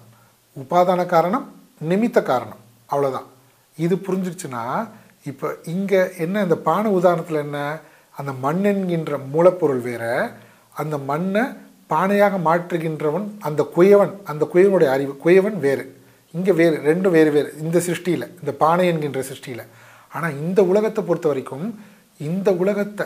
உபாதான 0.60 1.06
காரணம் 1.06 1.56
நிமித்த 1.90 2.24
காரணம். 2.24 2.58
அவ்வளோதான் 2.90 3.30
இது 3.78 3.96
புரிஞ்சிருச்சுன்னா 3.96 4.90
இப்போ 5.24 5.56
இங்கே 5.64 6.12
என்ன 6.18 6.44
இந்த 6.44 6.56
பானை 6.56 6.92
உதாரணத்தில் 6.92 7.36
என்ன? 7.36 7.80
அந்த 8.18 8.32
மண் 8.32 8.64
என்கின்ற 8.64 9.18
மூலப்பொருள் 9.18 9.82
வேற 9.82 10.32
அந்த 10.74 10.98
மண்ணை 10.98 11.42
பானையாக 11.92 12.36
மாற்றுகின்றவன் 12.48 13.28
அந்த 13.48 13.62
குயவன் 13.76 14.14
அந்த 14.32 14.44
குயவனுடைய 14.54 14.90
அறிவு 14.96 15.14
குயவன் 15.26 15.58
வேறு. 15.66 15.86
இங்கே 16.34 16.54
வேறு 16.60 16.76
ரெண்டும் 16.90 17.16
வேறு 17.18 17.32
வேறு. 17.38 17.50
இந்த 17.64 17.78
சிருஷ்டியில் 17.88 18.28
இந்த 18.42 18.52
பானை 18.62 18.86
என்கின்ற 18.92 19.22
சிருஷ்டியில். 19.30 19.64
ஆனால் 20.16 20.38
இந்த 20.44 20.60
உலகத்தை 20.72 21.02
பொறுத்த 21.10 21.28
வரைக்கும் 21.32 21.66
இந்த 22.20 22.50
உலகத்தை 22.62 23.06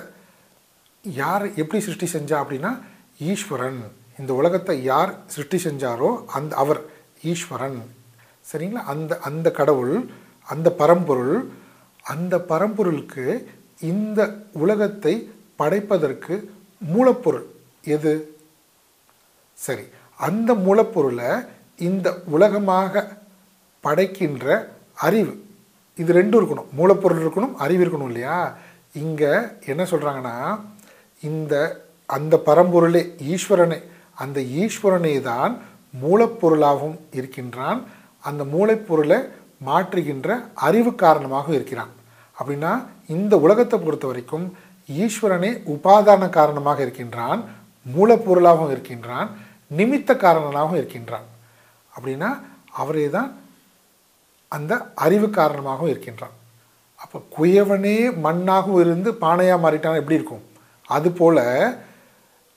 யார் 1.04 1.46
எப்படி 1.62 1.80
சிருஷ்டி 1.88 2.08
செஞ்சா 2.13 2.36
அப்படின்னா 2.44 2.72
ஈஸ்வரன். 3.32 3.82
இந்த 4.22 4.32
உலகத்தை 4.34 4.75
யார் 4.92 5.12
சிருஷ்டி 5.34 5.58
செஞ்சாரோ 5.65 6.10
அந்த 6.38 6.51
அவர் 6.56 6.80
ஈஸ்வரன். 7.32 7.80
சரிங்களா? 8.46 8.84
அந்த 8.94 9.12
அந்த 9.30 9.48
கடவுள் 9.60 9.94
அந்த 10.54 10.68
பரம்பொருள் 10.82 11.36
அந்த 12.13 12.36
பரம்பொருளுக்கு 12.51 13.25
இந்த 13.92 14.20
உலகத்தை 14.63 15.13
படைப்பதற்கு 15.62 16.36
மூலப்பொருள். 16.94 17.46
எது? 17.96 18.13
சரி 19.59 19.85
அந்த 20.19 20.51
மூலப்பொருளை 20.65 21.29
இந்த 21.88 22.07
உலகமாக 22.35 23.03
படைக்கின்ற 23.83 24.45
அறிவு 25.07 25.33
இது 26.00 26.12
ரெண்டும் 26.19 26.39
இருக்கணும். 26.41 26.69
மூலப்பொருள் 26.77 27.21
இருக்கணும் 27.24 27.55
அறிவு 27.63 27.81
இருக்கணும் 27.85 28.09
இல்லையா? 28.12 28.38
இங்கே 29.03 29.31
என்ன 29.71 29.83
சொல்கிறாங்கன்னா 29.91 30.35
இந்த 31.29 31.53
அந்த 32.15 32.35
பரம்பொருளே 32.47 33.01
ஈஸ்வரனே 33.33 33.79
அந்த 34.24 34.39
ஈஸ்வரனே 34.63 35.13
தான் 35.31 35.53
மூலப்பொருளாகவும் 36.03 36.97
இருக்கின்றான். 37.17 37.79
அந்த 38.29 38.43
மூலப்பொருளை 38.55 39.19
மாற்றுகின்ற 39.67 40.29
அறிவு 40.67 40.91
காரணமாக 41.03 41.47
இருக்கிறான். 41.57 41.91
அப்படின்னா 42.38 42.71
இந்த 43.15 43.33
உலகத்தை 43.45 43.79
பொறுத்த 43.79 44.05
வரைக்கும் 44.07 44.45
ஈஸ்வரனே 45.03 45.51
உபாதான 45.74 46.29
காரணமாக 46.29 46.81
இருக்கின்றான் 46.85 47.41
மூலப்பொருளாகவும் 47.95 48.74
இருக்கின்றான். 48.75 49.29
நிமித்த 49.72 50.12
காரணனாகவும் 50.25 50.79
இருக்கின்றான். 50.81 51.27
அப்படின்னா 51.93 52.29
அவரே 52.81 53.05
தான் 53.17 53.29
அந்த 54.51 54.74
அறிவு 55.05 55.27
காரணமாகவும் 55.29 55.91
இருக்கின்றான். 55.93 56.36
அப்போ 57.01 57.17
குயவனே 57.36 57.98
மண்ணாகவும் 58.25 58.81
இருந்து 58.86 59.10
பானையாக 59.24 59.63
மாறிட்டான் 59.63 60.01
எப்படி 60.01 60.19
இருக்கும்? 60.19 60.45
அதுபோல் 60.89 61.41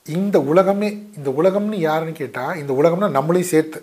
இந்த 0.05 0.37
உலகமே 0.51 0.89
இந்த 1.17 1.29
உலகம்னு 1.39 1.79
யாருன்னு 1.87 2.13
கேட்டால் 2.19 2.59
இந்த 2.61 2.71
உலகம்னா 2.79 3.09
நம்மளையும் 3.17 3.51
சேர்த்து 3.53 3.79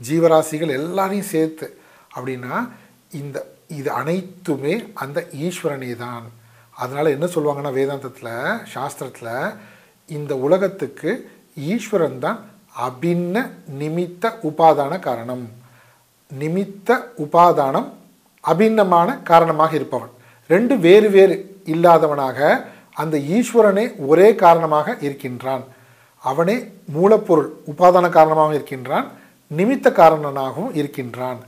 ஜீவராசிகள் 0.00 0.76
எல்லாரையும் 0.80 1.30
சேர்த்து 1.34 1.66
அப்படின்னா 2.16 2.54
இந்த 3.20 3.38
இது 3.78 3.90
அனைத்துமே 4.00 4.74
அந்த 5.02 5.18
ஈஸ்வரனே 5.46 5.90
தான் 5.96 6.26
அதனால் 6.76 7.14
என்ன 7.16 7.26
சொல்லுவாங்கன்னா 7.34 7.72
வேதாந்தத்தில் 7.78 8.32
சாஸ்திரத்தில் 8.74 9.32
இந்த 10.08 10.32
உலகத்துக்கு 10.46 11.10
ஈஸ்வரன் 11.72 12.18
தான் 12.18 12.38
அபின்ன 12.76 13.36
நிமித்த 13.80 14.32
உபாதான 14.42 14.98
காரணம். 14.98 15.44
நிமித்த 16.38 16.88
உபாதானம் 17.24 17.88
அபின்னமான 18.40 19.18
காரணமாக 19.30 19.74
இருப்பவன். 19.74 20.12
ரெண்டு 20.48 20.78
வேறு 20.78 21.10
வேறு 21.10 21.62
இல்லாதவனாக 21.64 22.64
அந்த 22.92 23.18
ஈஸ்வரனே 23.18 23.84
ஒரே 24.06 24.34
காரணமாக 24.34 24.96
இருக்கின்றான். 25.00 25.64
அவனே 26.18 26.56
மூலப்பொருள் 26.94 27.50
உபாதான 27.72 28.08
காரணமாக 28.08 28.54
இருக்கின்றான் 28.54 29.06
நிமித்த 29.56 29.92
காரணனாகவும் 29.92 30.74
இருக்கின்றான். 30.74 31.38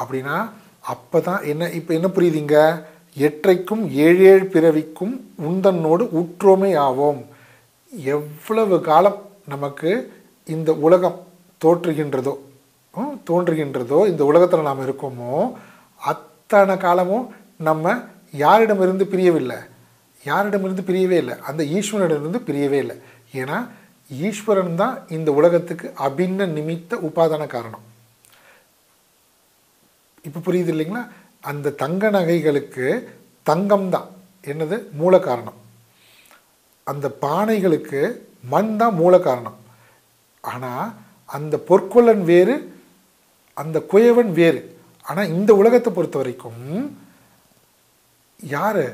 அப்படின்னா 0.00 0.50
அப்போ 0.80 1.20
தான் 1.20 1.42
என்ன 1.42 1.70
இப்போ 1.70 1.94
என்ன 1.94 2.08
புரியுதுங்க? 2.08 2.56
எற்றைக்கும் 3.16 3.90
ஏழேழு 3.90 4.44
பிறவிக்கும் 4.44 5.14
உந்தன்னோடு 5.48 6.04
உற்றோமே 6.20 6.70
ஆவோம். 6.86 7.20
எவ்வளவு 7.92 8.80
காலம் 8.80 9.18
நமக்கு 9.44 9.90
இந்த 10.54 10.70
உலகம் 10.86 11.18
தோற்றுகின்றதோ 11.64 12.34
தோன்றுகின்றதோ 13.28 13.98
இந்த 14.10 14.22
உலகத்தில் 14.30 14.68
நாம் 14.68 14.84
இருக்கோமோ 14.86 15.32
அத்தனை 16.10 16.74
காலமும் 16.84 17.26
நம்ம 17.68 17.94
யாரிடமிருந்து 18.44 19.04
பிரியவில்லை? 19.12 19.58
யாரிடமிருந்து 20.24 20.84
பிரியவே 20.88 21.16
இல்லை? 21.22 21.34
அந்த 21.48 21.62
ஈஸ்வரனிடமிருந்து 21.76 22.40
பிரியவே 22.48 22.78
இல்லை. 22.84 22.96
ஏன்னா 23.40 23.58
ஈஸ்வரன் 24.26 24.74
தான் 24.82 24.94
இந்த 25.16 25.30
உலகத்துக்கு 25.38 25.86
அபின்ன 26.06 26.46
நிமித்த 26.56 26.96
உபாதான 27.08 27.46
காரணம். 27.54 27.84
இப்போ 30.26 30.40
புரியுது 30.46 30.72
இல்லைங்களா? 30.74 31.04
அந்த 31.50 31.74
தங்க 31.82 32.10
நகைகளுக்கு 32.16 32.86
தங்கம் 33.50 33.88
தான். 33.94 34.08
என்னது? 34.52 34.76
மூல 35.00 35.14
காரணம் 35.28 35.58
அந்த 36.90 37.06
பானைகளுக்கு 37.24 38.00
மண் 38.52 38.74
தான் 38.80 38.94
மூல 39.00 39.14
காரணம் 39.28 39.58
ஆனால் 40.52 40.88
அந்த 41.36 41.54
பொற்கொள்ளன் 41.68 42.24
வேறு 42.32 42.56
அந்த 43.56 43.78
குயவன் 43.92 44.30
வேறு. 44.40 44.60
ஆனால் 45.06 45.30
இந்த 45.34 45.50
உலகத்தை 45.60 45.90
பொறுத்த 45.92 46.16
வரைக்கும் 46.20 46.64
யார்? 48.40 48.84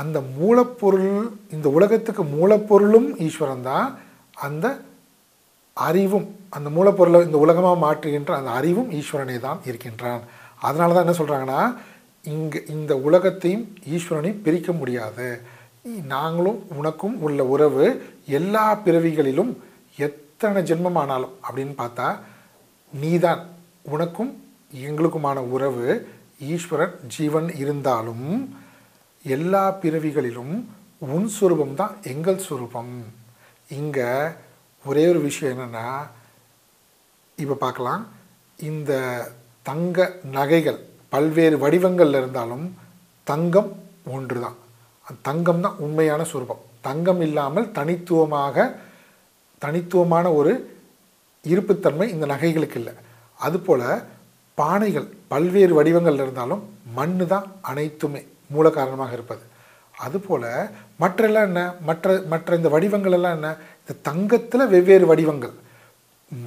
அந்த 0.00 0.18
மூலப்பொருள் 0.38 1.12
இந்த 1.54 1.68
உலகத்துக்கு 1.76 2.22
மூலப்பொருளும் 2.36 3.08
ஈஸ்வரன் 3.26 3.66
தான். 3.70 3.88
அந்த 4.46 4.66
அறிவும் 5.76 6.26
அந்த 6.56 6.68
மூலப்பொருளை 6.76 7.18
இந்த 7.28 7.38
உலகமாக 7.44 7.76
மாற்றுகின்ற 7.84 8.32
அந்த 8.38 8.50
அறிவும் 8.58 8.90
ஈஸ்வரனே 8.98 9.36
தான் 9.46 9.60
இருக்கின்றான். 9.68 10.22
அதனால 10.66 10.94
தான் 10.94 11.06
என்ன 11.06 11.16
சொல்கிறாங்கன்னா 11.20 11.60
இங்கே 12.24 12.60
இந்த 12.74 12.92
உலகத்தையும் 13.08 13.64
ஈஸ்வரனையும் 13.94 14.42
பிரிக்க 14.46 14.70
முடியாது. 14.80 15.28
நாங்களும் 16.14 16.58
உனக்கும் 16.78 17.16
உள்ள 17.26 17.40
உறவு 17.54 17.84
எல்லா 18.38 18.64
பிறவிகளிலும் 18.86 19.52
எத் 20.06 20.18
எத்தனை 20.40 20.60
ஜென்மமானாலும் 20.70 21.32
அப்படின்னு 21.46 21.72
பார்த்தா 21.78 22.08
நீதான். 22.92 23.40
உனக்கும் 23.94 24.30
எங்களுக்குமான 24.88 25.38
உறவு. 25.54 25.86
ஈஸ்வரன் 26.50 26.94
ஜீவன் 27.14 27.48
இருந்தாலும் 27.62 28.28
எல்லா 29.24 29.64
பிறவிகளிலும் 29.82 30.54
உன் 31.14 31.28
சுரூபம் 31.36 31.74
தான் 31.80 31.96
எங்கள் 32.12 32.40
சுரூபம். 32.46 32.94
இங்கே 33.78 34.08
ஒரே 34.84 35.04
ஒரு 35.12 35.22
விஷயம் 35.28 35.52
என்னென்னா 35.54 35.86
இப்போ 37.38 37.58
பார்க்கலாம். 37.66 38.04
இந்த 38.70 38.92
தங்க 39.70 40.10
நகைகள் 40.38 40.80
பல்வேறு 41.14 41.58
வடிவங்களில் 41.66 42.20
இருந்தாலும் 42.22 42.66
தங்கம் 43.26 43.72
ஒன்று 44.16 44.40
தான் 44.48 44.58
தங்கம் 45.30 45.64
தான் 45.66 45.80
உண்மையான 45.86 46.22
சுரூபம். 46.32 46.62
தங்கம் 46.88 47.24
இல்லாமல் 47.28 47.72
தனித்துவமாக 47.80 48.74
தனித்துவமான 49.64 50.26
ஒரு 50.38 50.52
இருப்புத்தன்மை 51.44 52.06
இந்த 52.14 52.26
நகைகளுக்கு 52.34 52.78
இல்லை. 52.80 52.94
அதுபோல் 53.46 53.86
பானைகள் 54.58 55.06
பல்வேறு 55.32 55.72
வடிவங்கள் 55.78 56.20
இருந்தாலும் 56.24 56.62
மண்ணு 56.98 57.24
தான் 57.32 57.46
அனைத்துமே 57.70 58.22
மூல 58.54 58.66
காரணமாக 58.78 59.12
இருப்பது. 59.18 59.44
அதுபோல் 60.06 60.46
மற்றெல்லாம் 61.02 61.46
என்ன? 61.50 61.62
மற்ற 61.88 62.16
மற்ற 62.32 62.56
இந்த 62.60 62.68
வடிவங்கள் 62.74 63.16
எல்லாம் 63.18 63.36
என்ன? 63.38 63.48
இந்த 63.80 63.94
தங்கத்தில் 64.08 64.70
வெவ்வேறு 64.74 65.06
வடிவங்கள். 65.12 65.54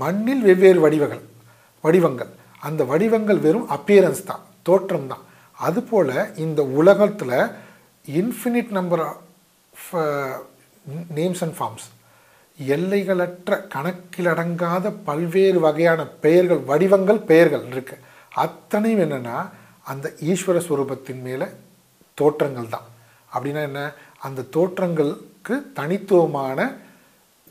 மண்ணில் 0.03 0.43
வெவ்வேறு 0.49 0.79
வடிவங்கள் 0.85 1.23
வடிவங்கள். 1.83 2.31
அந்த 2.67 2.81
வடிவங்கள் 2.91 3.39
வெறும் 3.45 3.69
அப்பியரன்ஸ் 3.77 4.27
தான் 4.31 4.43
தோற்றம் 4.67 5.09
தான். 5.11 5.23
அதுபோல் 5.67 6.13
இந்த 6.45 6.61
உலகத்தில் 6.79 7.37
infinite 8.19 8.71
number 8.77 9.03
of 9.07 9.89
names 11.17 11.43
and 11.45 11.57
forms 11.57 11.87
எல்லைகளற்ற 12.67 13.57
கணக்கிலடங்காத 13.73 14.93
பல்வேறு 15.03 15.59
வகையான 15.59 16.07
பெயர்கள் 16.07 16.57
வடிவங்கள் 16.57 17.19
பெயர்கள் 17.19 17.65
இருக்கு. 17.67 17.97
அத்தனையும் 18.35 19.11
என்னென்னா 19.11 19.49
அந்த 19.83 20.13
ஈஸ்வர 20.25 20.57
ஸ்வரூபத்தின் 20.67 21.21
மேலே 21.21 21.45
தோற்றங்கள் 22.13 22.67
தான். 22.69 22.87
அப்படின்னா 23.33 23.61
என்ன? 23.61 23.93
அந்த 24.19 24.41
தோற்றங்களுக்கு 24.53 25.53
தனித்துவமான 25.73 26.75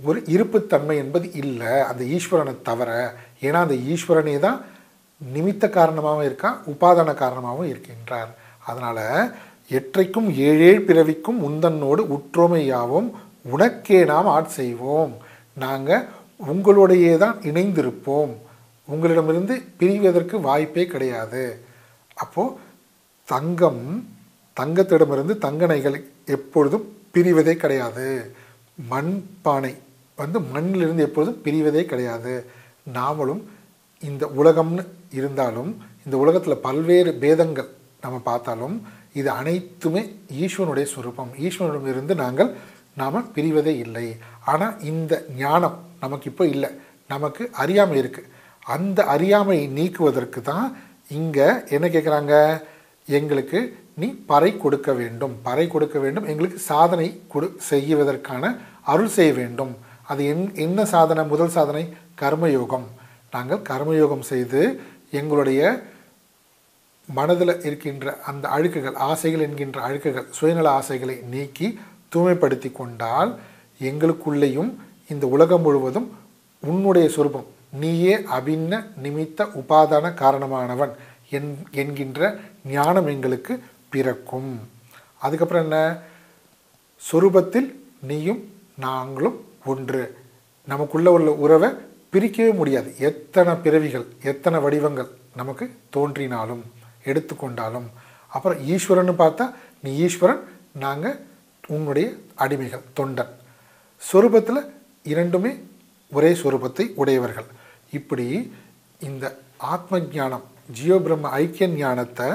ஒரு 0.05 0.23
இருப்புத்தன்மை 0.27 0.97
என்பது 0.97 1.33
இல்லை. 1.33 1.67
அந்த 1.67 2.05
ஈஸ்வரனை 2.05 2.63
தவிர 2.63 3.15
ஏன்னா 3.41 3.53
அந்த 3.53 3.75
ஈஸ்வரனே 3.75 4.39
தான் 4.39 4.65
நிமித்த 5.35 5.71
காரணமாகவும் 5.71 6.27
இருக்கான் 6.27 6.61
உபாதான 6.67 7.15
காரணமாகவும் 7.15 7.73
இருக்கின்றார். 7.73 8.31
அதனால் 8.67 9.33
எற்றைக்கும் 9.71 10.35
ஏழேழ் 10.35 10.87
பிறவிக்கும் 10.87 11.43
உந்தன்னோடு 11.49 12.03
உற்றோமையாவும் 12.17 13.11
உனக்கே 13.43 14.05
நாம் 14.05 14.27
ஆட் 14.27 14.49
செய்வோம். 14.49 15.13
நாங்கள் 15.55 16.07
உங்களுடையே 16.53 17.17
தான் 17.17 17.37
இணைந்திருப்போம். 17.51 18.33
உங்களிடமிருந்து 18.85 19.63
பிரிவதற்கு 19.79 20.41
வாய்ப்பே 20.41 20.87
கிடையாது. 20.87 21.65
அப்போது 22.15 22.57
தங்கம் 23.25 24.09
தங்கத்திடமிருந்து 24.61 25.39
தங்க 25.39 25.67
நகைகள் 25.67 26.11
எப்பொழுதும் 26.27 26.97
பிரிவதே 27.15 27.55
கிடையாது. 27.55 28.35
மண் 28.89 29.25
பானை 29.43 29.75
வந்து 30.17 30.41
மண்ணிலிருந்து 30.41 30.99
எப்பொழுதும் 30.99 31.41
பிரிவதே 31.45 31.85
கிடையாது. 31.85 32.51
நாமளும் 32.95 33.43
இந்த 34.01 34.27
உலகம்னு 34.27 34.87
இருந்தாலும் 35.11 35.83
இந்த 36.05 36.17
உலகத்தில் 36.17 36.63
பல்வேறு 36.67 37.15
பேதங்கள் 37.15 37.71
நம்ம 38.01 38.19
பார்த்தாலும் 38.19 38.87
இது 39.13 39.31
அனைத்துமே 39.31 40.03
ஈஸ்வனுடைய 40.41 40.87
சுரூபம். 40.95 41.31
ஈஸ்வரனிடமிருந்து 41.39 42.15
நாங்கள் 42.15 42.57
நாம் 42.97 43.31
பிரிவதே 43.37 43.75
இல்லை. 43.85 44.07
ஆனால் 44.53 44.77
இந்த 44.91 45.13
ஞானம் 45.43 45.77
நமக்கு 46.01 46.27
இப்போ 46.31 46.45
இல்லை. 46.55 46.71
நமக்கு 47.11 47.43
அறியாமை 47.63 47.97
இருக்குது 48.03 48.29
அந்த 48.67 49.01
அறியாமையை 49.15 49.67
நீக்குவதற்கு 49.79 50.41
தான் 50.51 50.67
இங்கே 51.19 51.47
என்ன 51.77 51.87
கேட்குறாங்க 51.95 52.35
எங்களுக்கு 53.19 53.61
நீ 54.01 54.09
பறை 54.31 54.51
கொடுக்க 54.57 54.91
வேண்டும். 54.93 55.35
பறை 55.47 55.65
கொடுக்க 55.67 55.97
வேண்டும். 55.99 56.27
எங்களுக்கு 56.33 56.59
சாதனை 56.71 57.09
கொடு 57.33 57.49
செய்வதற்கான 57.71 58.53
அருள் 58.93 59.15
செய்ய 59.17 59.33
வேண்டும். 59.41 59.73
அது 60.11 60.21
என் 60.33 60.45
என்ன 60.67 60.85
சாதனை? 60.95 61.23
முதல் 61.33 61.55
சாதனை 61.57 61.85
கர்மயோகம். 62.23 62.87
நாங்கள் 63.35 63.67
கர்மயோகம் 63.71 64.25
செய்து 64.33 64.61
எங்களுடைய 65.21 65.61
மனதில் 67.09 67.55
இருக்கின்ற 67.69 68.13
அந்த 68.31 68.45
அழுக்குகள் 68.49 68.97
ஆசைகள் 69.11 69.45
என்கின்ற 69.47 69.79
அழுக்குகள் 69.89 70.27
சுயநல 70.39 70.69
ஆசைகளை 70.81 71.17
நீக்கி 71.31 71.69
தூய்மைப்படுத்தி 72.15 72.73
கொண்டால் 72.73 73.39
எங்களுக்குள்ளேயும் 73.81 74.75
இந்த 75.09 75.27
உலகம் 75.27 75.61
முழுவதும் 75.61 76.19
உன்னுடைய 76.61 77.09
சொரூபம் 77.09 77.47
நீயே 77.73 78.17
அபின்ன 78.17 78.87
நிமித்த 79.03 79.49
உபாதான 79.55 80.15
காரணமானவன் 80.15 80.91
என் 81.31 81.59
என்கின்ற 81.71 82.39
ஞானம் 82.65 83.07
எங்களுக்கு 83.07 83.63
பிறக்கும். 83.89 84.69
அதுக்கப்புறம் 85.19 85.63
என்ன? 85.63 85.99
சொரூபத்தில் 87.13 87.75
நீயும் 88.01 88.53
நாங்களும் 88.79 89.45
ஒன்று. 89.67 90.19
நமக்குள்ள 90.65 91.13
உள்ள 91.13 91.31
உறவை 91.31 91.71
பிரிக்கவே 92.13 92.55
முடியாது. 92.55 92.95
எத்தனை 92.99 93.55
பிறவிகள் 93.55 94.07
எத்தனை 94.23 94.61
வடிவங்கள் 94.61 95.09
நமக்கு 95.37 95.71
தோன்றினாலும் 95.91 96.63
எடுத்துக்கொண்டாலும். 97.05 97.89
அப்புறம் 98.29 98.59
ஈஸ்வரன்னு 98.69 99.21
பார்த்தா 99.21 99.55
நீ 99.83 99.97
ஈஸ்வரன் 99.97 100.41
நாங்கள் 100.73 101.21
உன்னுடைய 101.71 102.13
அடிமைகள் 102.39 102.83
தொண்டன். 102.97 103.29
சொரூபத்தில் 104.13 104.71
இரண்டுமே 105.03 105.63
ஒரே 106.13 106.33
சொரூபத்தை 106.33 106.93
உடையவர்கள். 106.95 107.45
இப்படி 107.93 108.53
இந்த 109.01 109.39
ஆத்ம 109.57 110.01
ஞானம் 110.01 110.43
ஜியோ 110.73 110.99
பிரம்ம 110.99 111.29
ஐக்கிய 111.29 111.69
ஞானத்தை 111.69 112.27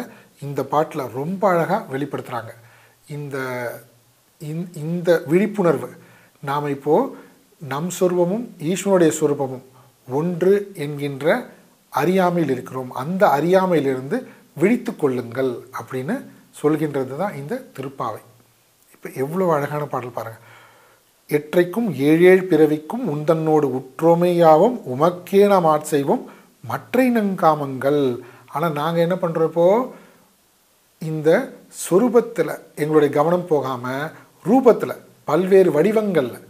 இந்த 0.41 0.63
பாட்டில் 0.63 1.02
ரொம்ப 1.02 1.50
அழகாக 1.50 1.98
வெளிப்படுத்துகிறாங்க 1.98 2.54
இந்த 3.08 3.38
இந்த- 4.39 4.67
இந்த 4.74 5.24
விழிப்புணர்வு. 5.26 5.89
நாம் 6.41 6.67
இப்போது 6.67 7.17
நம் 7.58 7.91
சொரூபமும் 8.00 8.48
ஈஸ்வனுடைய 8.60 9.12
சொரூபமும் 9.19 9.62
ஒன்று 10.10 10.71
என்கின்ற 10.76 11.50
அறியாமையில் 11.89 12.52
இருக்கிறோம். 12.52 12.91
அந்த 12.91 13.28
அறியாமையிலிருந்து 13.28 14.28
விழித்து 14.56 14.95
கொள்ளுங்கள் 14.95 15.58
அப்படின்னு 15.82 16.26
சொல்கின்றது 16.63 17.17
தான் 17.17 17.36
இந்த 17.36 17.65
திருப்பாவை. 17.80 18.21
இப்போ 19.06 19.22
எவ்வளோ 19.24 19.48
அழகான 19.56 19.84
பாடல் 19.89 20.13
பாருங்கள் 20.13 20.46
எற்றைக்கும் 21.30 21.89
ஏழேழ் 22.08 22.48
பிறவிக்கும் 22.52 23.04
உந்தன்னோடு 23.13 23.68
உற்றோமையாவும் 23.80 24.78
உமக்கே 24.94 25.41
நாம் 25.52 25.68
ஆட்செய்வோம் 25.74 26.24
மற்றை 26.70 27.06
நங்காமங்கள். 27.18 28.00
ஆனால் 28.54 28.76
நாங்கள் 28.80 29.06
என்ன 29.06 29.18
பண்ணுறப்போ 29.22 29.65
இந்த 31.02 31.30
சொரூபத்தில் 31.84 32.52
எங்களுடைய 32.82 33.12
கவனம் 33.20 33.46
போகாமல் 33.52 34.10
ரூபத்தில் 34.50 35.02
பல்வேறு 35.30 35.72
வடிவங்களில் 35.78 36.50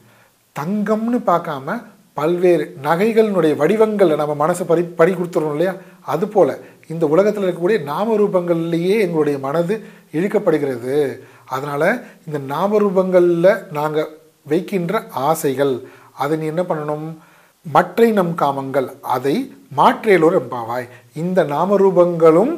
தங்கம்னு 0.56 1.22
பார்க்காம 1.32 1.78
பல்வேறு 2.22 2.66
நகைகளினுடைய 2.88 3.54
வடிவங்களில் 3.64 4.22
நம்ம 4.24 4.40
மனசை 4.46 4.66
பறி 4.72 4.84
பறி 5.00 5.14
கொடுத்துறோம் 5.14 5.56
இல்லையா? 5.56 5.76
அதுபோல் 6.14 6.56
இந்த 6.94 7.06
உலகத்தில் 7.14 7.46
இருக்கக்கூடிய 7.46 7.80
நாம 7.92 8.16
ரூபங்கள்லேயே 8.22 8.98
எங்களுடைய 9.06 9.38
மனது 9.46 9.76
இழுக்கப்படுகிறது. 10.18 10.98
அதனால் 11.46 11.90
இந்த 12.28 12.40
நாமரூபங்களில் 12.54 13.52
நாங்கள் 13.72 14.10
வைக்கின்ற 14.52 15.02
ஆசைகள் 15.30 15.74
அதை 16.24 16.38
நீ 16.38 16.46
என்ன 16.46 16.64
பண்ணணும்? 16.70 17.08
மற்றை 17.66 18.12
நம் 18.12 18.34
காமங்கள் 18.42 18.88
அதை 19.02 19.36
மாற்றேலோர் 19.78 20.38
எம்பாவாய் 20.42 20.90
இந்த 21.14 21.44
நாமரூபங்களும் 21.44 22.54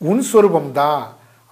உன் 0.00 0.22
சொரூபம்தான் 0.32 1.02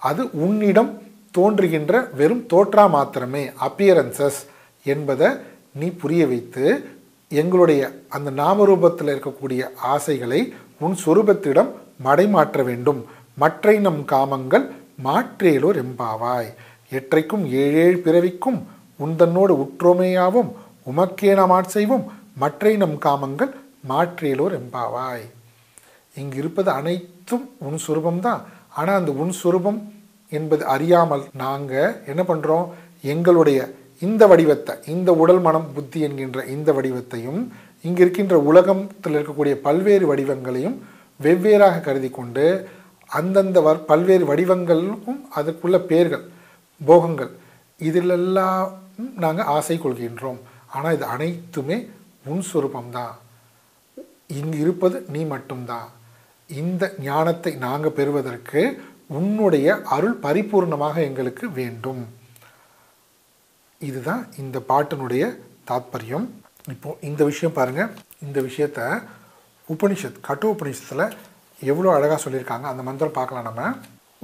அது 0.01 0.21
உன்னிடம் 0.45 0.91
தோன்றுகின்ற 1.37 1.93
வெறும் 2.19 2.45
தோற்றா 2.53 2.85
மாத்திரமே 2.89 3.43
அப்பியரன்சஸ் 3.67 4.39
என்பதை 4.85 5.29
நீ 5.79 5.87
புரிய 6.01 6.27
வைத்து 6.27 6.65
எங்களுடைய 7.27 7.81
அந்த 8.09 8.29
நாமரூபத்தில் 8.31 9.11
இருக்கக்கூடிய 9.13 9.61
ஆசைகளை 9.93 10.41
உன் 10.79 10.95
சொரூபத்திடம் 11.05 11.71
மடைமாற்ற 12.03 12.63
வேண்டும். 12.63 13.01
மற்றை 13.35 13.75
நம் 13.79 14.01
காமங்கள் 14.05 14.65
மாற்றேலோர் 14.99 15.79
எம்பாவாய். 15.83 16.49
எற்றைக்கும் 16.91 17.45
ஏழேழு 17.61 17.97
பிறவிக்கும் 17.97 18.59
உந்தன்னோடு 18.99 19.53
உற்றோமேயாவும் 19.63 20.49
உமக்கே 20.91 21.31
நாம் 21.35 21.55
மற்றை 22.37 22.73
நம் 22.77 22.97
காமங்கள் 22.97 23.51
மாற்றேலோர் 23.87 24.53
எம்பாவாய். 24.59 25.25
இங்கு 26.15 26.37
இருப்பது 26.37 26.69
அனைத்தும் 26.71 27.45
உன் 27.57 27.79
சுரூபம்தான் 27.87 28.41
ஆனால் 28.75 28.99
அந்த 28.99 29.11
உன் 29.11 29.33
சுரூபம் 29.43 29.79
என்பது 30.31 30.63
அறியாமல் 30.65 31.23
நாங்கள் 31.33 31.95
என்ன 32.05 32.21
பண்ணுறோம் 32.23 32.65
எங்களுடைய 33.03 33.59
இந்த 34.01 34.23
வடிவத்தை 34.27 34.73
இந்த 34.85 35.09
உடல் 35.13 35.39
மனம் 35.39 35.67
புத்தி 35.73 35.99
என்கின்ற 35.99 36.39
இந்த 36.45 36.71
வடிவத்தையும் 36.73 37.41
இங்கு 37.85 38.01
இருக்கின்ற 38.01 38.35
உலகத்தில் 38.39 39.15
இருக்கக்கூடிய 39.15 39.55
பல்வேறு 39.61 40.05
வடிவங்களையும் 40.05 40.77
வெவ்வேறாக 41.19 41.79
கருதி 41.79 42.09
கொண்டு 42.09 42.45
அந்தந்த 43.17 43.61
வர் 43.61 43.85
பல்வேறு 43.85 44.25
வடிவங்களுக்கும் 44.29 45.21
அதற்குள்ள 45.35 45.77
பேர்கள் 45.91 46.25
போகங்கள். 46.85 47.31
இதிலெல்லாம் 47.79 48.71
நாங்கள் 49.23 49.49
ஆசை 49.55 49.77
கொள்கின்றோம். 49.77 50.39
ஆனால் 50.73 50.95
இது 50.95 51.05
அனைத்துமே 51.05 51.77
உன் 52.31 52.43
சுரூபம்தான் 52.51 53.15
இங்கு 54.39 54.57
இருப்பது 54.59 54.97
நீ 55.13 55.23
மட்டும்தான் 55.33 55.89
இந்த 56.49 56.83
ஞானத்தை 57.01 57.51
நாங்கள் 57.65 57.95
பெறுவதற்கு 57.99 58.61
உன்னுடைய 59.17 59.67
அருள் 59.95 60.17
பரிபூர்ணமாக 60.25 60.95
எங்களுக்கு 61.09 61.45
வேண்டும். 61.59 62.01
இதுதான் 63.79 64.23
இந்த 64.37 64.57
பாட்டினுடைய 64.69 65.23
தாத்பரியம். 65.69 66.27
இப்போ 66.73 66.97
இந்த 67.01 67.23
விஷயம் 67.23 67.55
பாருங்க. 67.57 67.83
இந்த 68.25 68.41
விஷயத்த 68.41 69.01
உபனிஷத் 69.73 70.19
கட்டு 70.27 70.51
உபனிஷத்தில் 70.51 71.13
எவ்வளோ 71.59 71.93
அழகாக 71.93 72.29
சொல்லியிருக்காங்க. 72.29 72.61
அந்த 72.61 72.83
மந்திரம் 72.83 73.13
பார்க்கலாம் 73.13 73.43
நம்ம. 73.43 73.75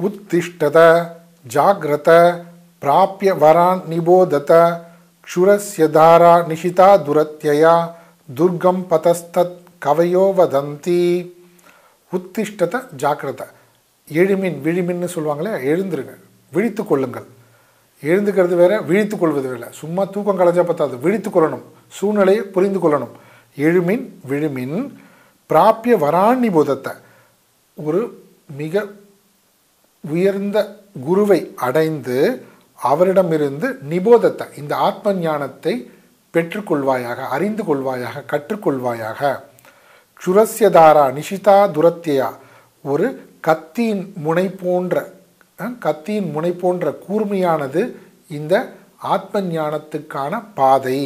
உத்திஷ்டத 0.02 1.08
ஜாகிரத 1.54 2.41
பிராபிய 2.82 3.34
வரான் 3.43 3.82
நிபோதத 3.89 4.80
க்ஷுரஸ்யதாரா 5.24 6.34
நிஷிதா 6.52 6.89
துரத்யா 7.08 7.91
துர்கம் 8.36 8.86
பதஸ்தத் 8.89 9.56
கவையோ 9.86 10.26
வதந்தி. 10.39 11.32
உத்திஷ்டத 12.12 12.88
ஜாக்கிரத 12.98 13.41
எழுமின் 14.13 14.58
விழிமின்னு 14.63 15.08
சொல்லுவாங்களே 15.15 15.54
எழுந்துருங்க. 15.74 16.15
விழித்து 16.52 16.86
கொள்ளுங்கள். 16.86 17.26
எழுந்துக்கிறது 18.04 18.56
வேற 18.56 18.82
விழித்து 18.82 19.17
கொள்வது 19.17 19.50
வேற. 19.50 19.67
சும்மா 19.72 20.04
தூக்கம் 20.04 20.39
கலைஞ்சா 20.39 20.63
பத்தாது. 20.63 20.98
விழித்து 20.98 21.30
கொள்ளணும். 21.30 21.63
சூழ்நிலையை 21.88 22.43
புரிந்து 22.43 22.80
கொள்ளணும். 22.80 23.13
எழுமின் 23.58 24.10
விழுமின் 24.30 24.93
பிராப்பிய 25.50 25.98
வராணி 25.98 26.50
போதத்தை 26.50 26.93
ஒரு 27.77 28.01
மிக 28.59 28.83
உயர்ந்த 30.03 30.57
குருவை 31.07 31.39
அடைந்து 31.67 32.17
அவரிடமிருந்து 32.79 33.67
நிபோதத்தை 33.91 34.47
இந்த 34.62 34.73
ஆத்ம 34.88 35.13
ஞானத்தை 35.25 35.73
பெற்றுக்கொள்வாயாக 36.33 37.19
அறிந்து 37.36 37.63
கொள்வாயாக 37.69 38.23
கற்றுக்கொள்வாயாக. 38.31 39.21
சுரஸ்யதாரா 40.21 41.05
நிஷிதா 41.17 41.57
துரத்தியா 41.77 42.29
ஒரு 42.86 43.07
கத்தியின் 43.47 44.03
முனை 44.25 44.45
போன்ற 44.63 45.03
கத்தியின் 45.86 46.29
முனை 46.36 46.51
போன்ற 46.62 46.86
கூர்மையானது 47.05 47.81
இந்த 48.38 48.53
ஆத்ம 49.15 49.41
ஞானத்துக்கான 49.55 50.33
பாதை. 50.59 50.99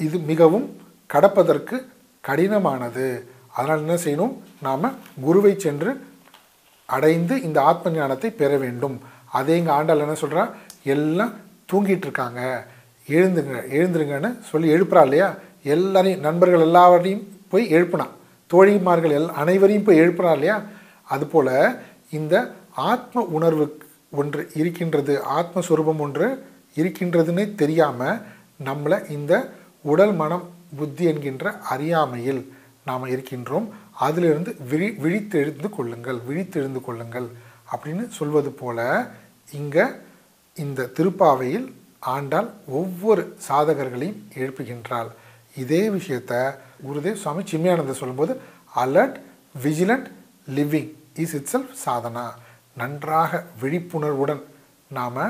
இது 0.00 0.16
மிகவும் 0.30 0.66
கடப்பதற்கு 1.14 1.76
கடினமானது. 2.24 3.06
அதனால் 3.56 3.82
என்ன 3.84 3.96
செய்யணும்? 4.04 4.34
நாம் 4.66 4.86
குருவை 5.26 5.52
சென்று 5.64 5.90
அடைந்து 6.96 7.34
இந்த 7.46 7.58
ஆத்ம 7.70 7.92
ஞானத்தை 7.96 8.30
பெற 8.40 8.50
வேண்டும். 8.64 8.96
அதே 9.38 9.54
எங்கள் 9.60 9.76
ஆண்டாள் 9.78 10.02
என்ன 10.04 10.16
சொல்கிறா 10.22 10.44
எல்லாம் 10.94 11.32
தூங்கிட்டு 11.70 12.06
இருக்காங்க. 12.08 12.40
எழுந்துங்க 13.14 13.56
எழுந்துருங்கன்னு 13.78 14.30
சொல்லி 14.50 14.68
எழுப்புறா 14.76 15.02
இல்லையா? 15.06 15.28
எல்லாரையும் 15.74 16.24
நண்பர்கள் 16.26 16.64
எல்லாரையும் 16.68 17.24
போய் 17.52 17.64
எழுப்புனான் 17.76 18.14
தோழிமார்கள் 18.50 19.14
எல் 19.18 19.30
அனைவரையும் 19.42 19.86
போய் 19.86 20.00
எழுப்புறா 20.02 20.32
இல்லையா? 20.36 20.56
அதுபோல் 21.14 21.52
இந்த 22.18 22.34
ஆத்ம 22.90 23.22
உணர்வு 23.36 23.64
ஒன்று 24.20 24.42
இருக்கின்றது 24.60 25.14
ஆத்மஸ்வரூபம் 25.38 26.02
ஒன்று 26.06 26.26
இருக்கின்றதுன்னே 26.80 27.44
தெரியாமல் 27.62 28.20
நம்மளை 28.68 28.98
இந்த 29.16 29.32
உடல் 29.92 30.14
மனம் 30.20 30.44
புத்தி 30.78 31.04
என்கின்ற 31.10 31.52
அறியாமையில் 31.74 32.42
நாம் 32.86 33.04
இருக்கின்றோம். 33.14 33.66
அதிலிருந்து 34.06 34.50
விழி 34.70 34.88
விழித்தெழுந்து 35.04 35.68
கொள்ளுங்கள் 35.76 36.18
விழித்தெழுந்து 36.28 36.80
கொள்ளுங்கள் 36.86 37.28
அப்படின்னு 37.72 38.04
சொல்வது 38.18 38.50
போல 38.60 38.78
இங்கே 39.58 39.84
இந்த 40.64 40.90
திருப்பாவையில் 40.96 41.66
ஆண்டால் 42.14 42.50
ஒவ்வொரு 42.80 43.22
சாதகர்களையும் 43.48 44.20
எழுப்புகின்றாள். 44.40 45.10
இதே 45.62 45.82
விஷயத்த 45.96 46.32
குருதேவ் 46.86 47.22
சுவாமி 47.22 47.42
சின்மயானந்தர் 47.50 48.00
சொல்லும்போது 48.00 48.32
alert 48.84 49.16
vigilant 49.64 50.08
living 50.56 50.90
is 51.22 51.34
itself 51.52 51.74
sadhana. 51.86 52.26
நன்றாக 52.80 53.42
விழிப்புணர்வுடன் 53.60 54.42
நாம் 54.96 55.22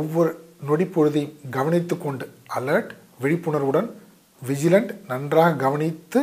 ஒவ்வொரு 0.00 0.30
நொடிப்பொழுதையும் 0.68 1.34
கவனித்து 1.56 1.94
கொண்டு 1.98 2.26
அலர்ட் 2.58 2.92
விழிப்புணர்வுடன் 3.22 3.88
விஜிலண்ட் 4.48 4.92
நன்றாக 5.06 5.56
கவனித்து 5.64 6.20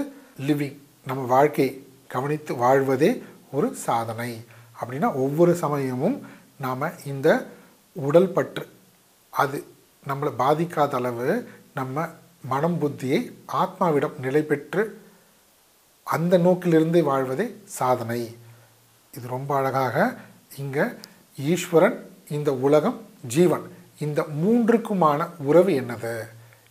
லிவிங் 0.48 0.78
நம்ம 1.06 1.26
வாழ்க்கையை 1.26 1.72
கவனித்து 2.08 2.56
வாழ்வதே 2.56 3.24
ஒரு 3.52 3.76
சாதனை. 3.76 4.32
அப்படின்னா 4.82 5.14
ஒவ்வொரு 5.16 5.56
சமயமும் 5.56 6.18
நாம் 6.60 7.06
இந்த 7.06 7.28
உடல் 7.96 8.32
பற்று 8.32 8.66
அது 9.30 9.58
நம்மளை 10.08 10.32
பாதிக்காத 10.38 10.96
அளவு 11.00 11.28
நம்ம 11.74 12.06
மனம் 12.42 12.78
புத்தியை 12.82 13.20
ஆத்மாவிடம் 13.62 14.20
நிலை 14.20 14.42
பெற்று 14.42 14.84
அந்த 16.04 16.38
நோக்கிலிருந்து 16.38 17.04
வாழ்வதே 17.04 17.48
சாதனை. 17.80 18.22
இது 19.14 19.28
ரொம்ப 19.28 19.56
அழகாக 19.56 19.96
இங்கே 20.58 20.86
ஈஸ்வரன் 21.36 21.98
இந்த 22.30 22.54
உலகம் 22.68 22.98
ஜீவன் 23.28 23.66
இந்த 24.00 24.26
மூன்றுக்குமான 24.42 25.30
உறவு 25.50 25.72
என்னது? 25.82 26.14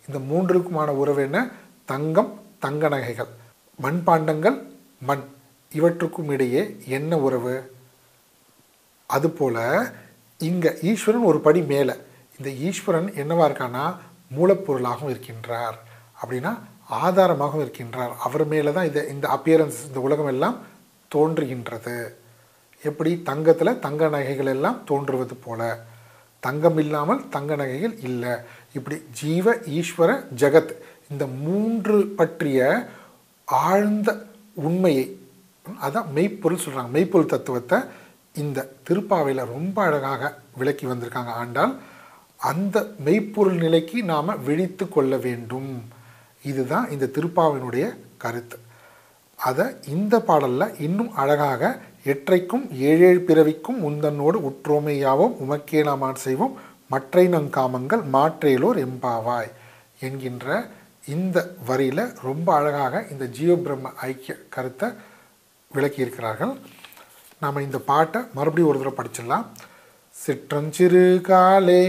இந்த 0.07 0.19
மூன்றுக்குமான 0.29 0.87
உறவு 0.87 1.21
என்ன? 1.21 1.49
தங்கம் 1.85 2.41
தங்க 2.59 2.87
நகைகள் 2.87 3.27
மண்பாண்டங்கள் 3.81 4.63
மண். 5.01 5.23
இவற்றுக்கும் 5.73 6.29
இடையே 6.29 6.77
என்ன 6.85 7.17
உறவு? 7.17 7.71
அதுபோல் 9.05 9.91
இங்கே 10.37 10.71
ஈஸ்வரன் 10.81 11.21
ஒரு 11.21 11.39
படி 11.39 11.61
மேலே. 11.61 11.93
இந்த 12.37 12.49
ஈஸ்வரன் 12.49 13.11
என்னவா 13.11 13.45
இருக்கான்னா 13.49 13.95
மூலப்பொருளாகவும் 14.37 15.13
இருக்கின்றார். 15.15 15.77
அப்படின்னா 16.21 16.57
ஆதாரமாகவும் 16.91 17.65
இருக்கின்றார். 17.65 18.15
அவர் 18.15 18.45
மேலே 18.47 18.71
தான் 18.71 18.85
இதை 18.85 19.07
இந்த 19.07 19.27
அப்பியரன்ஸ் 19.27 19.85
இந்த 19.87 19.99
உலகம் 19.99 20.27
எல்லாம் 20.27 20.57
தோன்றுகின்றது. 21.15 22.07
எப்படி? 22.83 23.21
தங்கத்தில் 23.21 23.79
தங்க 23.79 24.07
நகைகள் 24.07 24.45
எல்லாம் 24.45 24.83
தோன்றுவது 24.85 25.35
போல. 25.35 25.85
தங்கம் 26.39 26.77
இல்லாமல் 26.77 27.29
தங்க 27.29 27.55
நகைகள் 27.55 27.99
இல்லை. 27.99 28.29
இப்படி 28.75 28.97
ஜீவ 29.11 29.53
ஈஸ்வர 29.53 30.23
ஜெகத் 30.35 30.73
இந்த 31.09 31.27
மூன்று 31.27 32.07
பற்றிய 32.07 32.89
ஆழ்ந்த 33.45 34.25
உண்மையை 34.53 35.17
அதான் 35.81 36.09
மெய்ப்பொருள் 36.15 36.63
சொல்கிறாங்க 36.65 36.91
மெய்ப்பொருள் 36.91 37.33
தத்துவத்தை 37.33 37.79
இந்த 38.35 38.69
திருப்பாவையில் 38.89 39.45
ரொம்ப 39.45 39.83
அழகாக 39.83 40.37
விளக்கி 40.57 40.85
வந்திருக்காங்க 40.85 41.31
ஆண்டால் 41.43 41.73
அந்த 42.37 42.77
மெய்ப்பொருள் 43.05 43.55
நிலைக்கு 43.55 44.03
நாம் 44.03 44.43
விழித்து 44.43 44.89
கொள்ள 44.89 45.17
வேண்டும். 45.17 45.83
இதுதான் 46.43 46.89
இந்த 46.89 47.09
திருப்பாவினுடைய 47.15 47.85
கருத்து. 48.17 48.57
அதை 49.39 49.65
இந்த 49.87 50.19
பாடலில் 50.19 50.75
இன்னும் 50.79 51.11
அழகாக 51.13 51.79
எற்றைக்கும் 52.05 52.71
ஏழேழு 52.71 53.19
பிறவிக்கும் 53.19 53.79
உந்தன்னோடு 53.89 54.37
உற்றோமையாவோம் 54.49 55.35
உமக்கே 55.43 55.83
நாம் 55.83 56.15
செய்வோம் 56.15 56.57
மற்றை 56.91 57.23
நங்காமங்கள் 57.35 58.03
மாற்றேலோர் 58.15 58.79
எம்பாவாய் 58.87 59.51
என்கின்ற 60.07 60.47
இந்த 61.15 61.37
வரியில் 61.67 62.03
ரொம்ப 62.27 62.47
அழகாக 62.59 63.03
இந்த 63.11 63.25
ஜீவபிரம்ம 63.37 63.91
ஐக்கிய 64.07 64.33
கருத்தை 64.55 64.87
விளக்கியிருக்கிறார்கள். 65.71 66.53
நாம் 67.41 67.65
இந்த 67.65 67.79
பாட்டை 67.89 68.19
மறுபடியும் 68.37 68.69
ஒரு 68.71 68.79
தடவை 68.79 68.95
படிச்சிடலாம். 68.99 69.45
சிற்றஞ்சிறு 70.15 71.05
காலே 71.29 71.83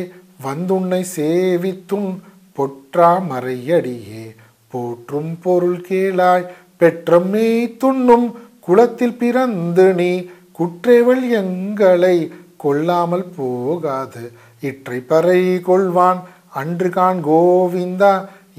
வந்துன்னை 0.46 1.02
சேவித்துன் 1.16 2.10
பொற்றா 2.58 3.10
மறையடியே 3.30 4.24
போற்றும் 4.72 5.32
பொருள் 5.44 5.80
கேளாய் 5.88 6.50
பெற்றம்மே 6.80 7.48
துண்ணும் 7.82 8.26
குளத்தில் 8.66 9.18
பிறந்து 9.22 9.86
நீ 10.00 10.10
குற்றேவள் 10.58 11.24
எங்களை 11.40 12.16
கொல்லாமல் 12.56 13.26
போகாது 13.36 14.24
இற்றை 14.60 14.98
பறை 15.00 15.40
கொள்வான். 15.68 16.20
அன்று 16.60 16.90
கான் 16.90 17.20
கோவிந்தா 17.24 18.12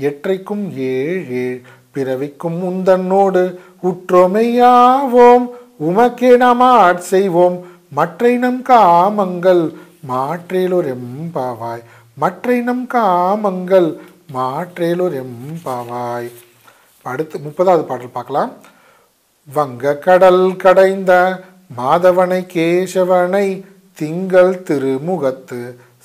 எற்றைக்கும் 0.07 0.65
ஏழேழ் 0.75 1.61
பிறவிக்கும் 1.93 2.59
உந்தன்னோடு 2.69 3.43
உற்றொமையாவோம் 3.89 5.45
உமக்கே 5.87 6.31
நாம் 6.37 6.97
செய்வோம். 6.97 7.57
மற்றை 7.91 8.33
நம் 8.37 8.61
காமங்கள் 8.69 9.63
மாற்றேலோர் 10.07 10.89
எம்பாவாய் 10.95 11.83
மற்றை 12.13 12.61
நம் 12.61 12.85
காமங்கள் 12.93 13.89
மாற்றேலோர் 14.33 15.15
எம்பாவாய் 15.23 16.29
அடுத்து 17.01 17.37
முப்பதாவது 17.37 17.83
பாடல் 17.91 18.15
பார்க்கலாம். 18.17 18.51
வங்க 19.47 19.93
கடல் 19.95 20.55
கடைந்த 20.55 21.11
மாதவனை 21.77 22.41
கேசவனை 22.53 23.47
திங்கள் 23.93 24.63
திருமுகத்து 24.67 25.61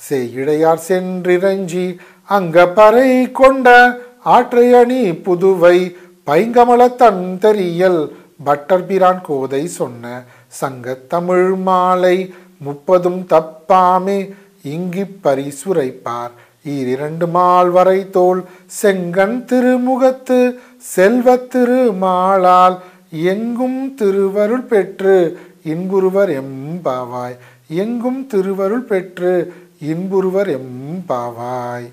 செய்யிடையார் 0.09 0.79
சென்றிரஞ்சி 0.87 1.95
அங்க 2.23 2.67
பறை 2.67 3.31
கொண்ட 3.31 3.97
ஆற்றை 4.23 4.73
அணி 4.73 5.11
புதுவை 5.11 5.95
பைங்கமல 6.25 6.95
தன் 6.95 7.37
தெரியல். 7.39 8.15
பட்டர் 8.43 8.85
பிரான் 8.85 9.21
கோதை 9.25 9.67
சொன்ன 9.67 10.23
சங்க 10.47 10.97
தமிழ் 11.07 11.55
மாலை 11.55 12.33
முப்பதும் 12.57 13.27
தப்பாமே 13.29 14.33
இங்கிப் 14.63 15.19
பரிசுரைப்பார். 15.23 16.33
ஈரிரண்டு 16.67 17.29
மால் 17.29 17.69
வரை 17.69 18.09
தோல் 18.09 18.43
செங்கன் 18.81 19.45
திருமுகத்து 19.45 20.55
செல்வத் 20.95 21.55
திருமாலால். 21.55 22.77
எங்கும் 23.11 23.95
திருவருள் 23.95 24.61
பெற்று 24.61 25.39
இன்புருவர் 25.65 26.41
எம்பாவாய் 26.41 27.37
எங்கும் 27.67 28.27
திருவருள் 28.27 28.81
பெற்று 28.81 29.53
இன்புருவர் 29.81 30.49
எம்பாவாய் 30.57 31.87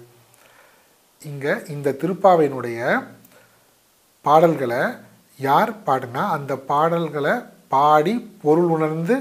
இங்கே 1.21 1.53
இந்த 1.69 1.95
திருப்பாவையினுடைய 2.01 2.81
பாடல்களை 4.25 4.83
யார் 5.39 5.73
பாடினா 5.87 6.23
அந்த 6.37 6.53
பாடல்களை 6.71 7.35
பாடி 7.69 8.15
பொருள் 8.43 8.71
உணர்ந்து 8.77 9.17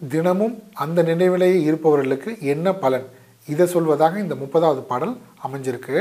தினமும் 0.00 0.54
அந்த 0.82 1.02
நினைவிலேயே 1.02 1.58
இருப்பவர்களுக்கு 1.68 2.30
என்ன 2.52 2.72
பலன்? 2.72 3.06
இதை 3.48 3.66
சொல்வதாக 3.74 4.18
இந்த 4.22 4.34
முப்பதாவது 4.42 4.82
பாடல் 4.90 5.14
அமைஞ்சிருக்கு. 5.46 5.96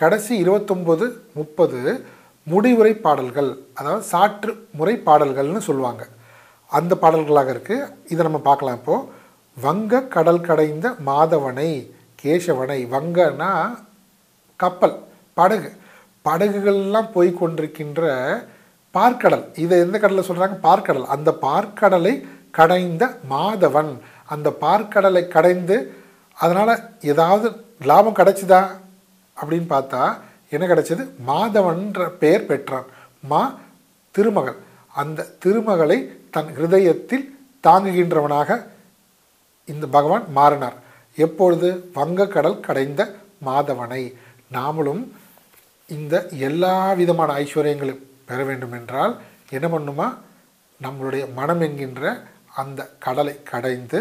கடைசி 0.00 0.32
இருபத்தொம்பது 0.44 1.06
முப்பது 1.38 1.80
முடிவுரை 2.46 2.92
பாடல்கள் 3.06 3.50
அதாவது 3.74 4.04
சாற்று 4.12 4.52
முறை 4.78 4.94
பாடல்கள்னு 5.08 5.62
சொல்லுவாங்க. 5.68 6.02
அந்த 6.72 6.92
பாடல்களாக 7.02 7.54
இருக்குது 7.54 7.88
இதை 8.12 8.20
நம்ம 8.24 8.40
பார்க்கலாம் 8.48 8.78
இப்போது 8.80 9.15
வங்க 9.60 10.00
கடல் 10.00 10.40
கடைந்த 10.40 10.94
மாதவனை 11.06 11.90
கேசவனை. 12.22 12.78
வங்கன்னா 12.88 13.78
கப்பல் 14.56 14.98
படகு. 15.34 15.72
படகுகள்லாம் 16.24 17.10
போய் 17.10 17.36
கொண்டிருக்கின்ற 17.40 18.02
பார்க்கடல். 18.94 19.58
இதை 19.58 19.78
எந்த 19.78 19.98
கடலில் 19.98 20.28
சொல்கிறாங்க 20.28 20.58
பார்க்கடல். 20.62 21.04
அந்த 21.04 21.30
பார்க்கடலை 21.42 22.26
கடைந்த 22.50 23.18
மாதவன். 23.30 23.98
அந்த 24.26 24.50
பார்க்கடலை 24.60 25.28
கடைந்து 25.28 25.94
அதனால் 26.34 26.80
ஏதாவது 27.00 27.52
லாபம் 27.80 28.16
கிடைச்சிதா? 28.16 28.66
அப்படின்னு 29.42 29.66
பார்த்தா 29.70 30.16
என்ன 30.50 30.66
கிடைச்சது? 30.66 31.08
மாதவன்ற 31.26 32.08
பெயர் 32.08 32.46
பெற்றான். 32.46 32.84
மா 33.22 33.54
திருமகள். 34.10 34.56
அந்த 34.94 35.26
திருமகளை 35.38 35.98
தன் 36.30 36.56
ஹிருதயத்தில் 36.56 37.30
தாங்குகின்றவனாக 37.62 38.62
இந்த 39.72 39.84
பகவான் 39.96 40.26
மாறினார். 40.38 40.76
எப்பொழுது 41.24 41.68
வங்கக்கடல் 41.98 42.58
கடைந்த 42.66 43.02
மாதவனை 43.48 44.02
நாமளும் 44.56 45.02
இந்த 45.88 46.14
எல்லா 46.48 46.74
விதமான 47.00 47.30
ஐஸ்வர்யங்களும் 47.42 48.04
பெற 48.28 48.38
வேண்டும் 48.48 48.74
என்றால் 48.78 49.14
என்ன 49.56 49.66
பண்ணுமா? 49.74 50.08
நம்மளுடைய 50.84 51.24
மனம் 51.38 51.62
என்கின்ற 51.66 52.02
அந்த 52.62 52.80
கடலை 53.04 53.34
கடைந்து 53.50 54.00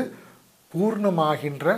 பூர்ணமாகின்ற 0.71 1.75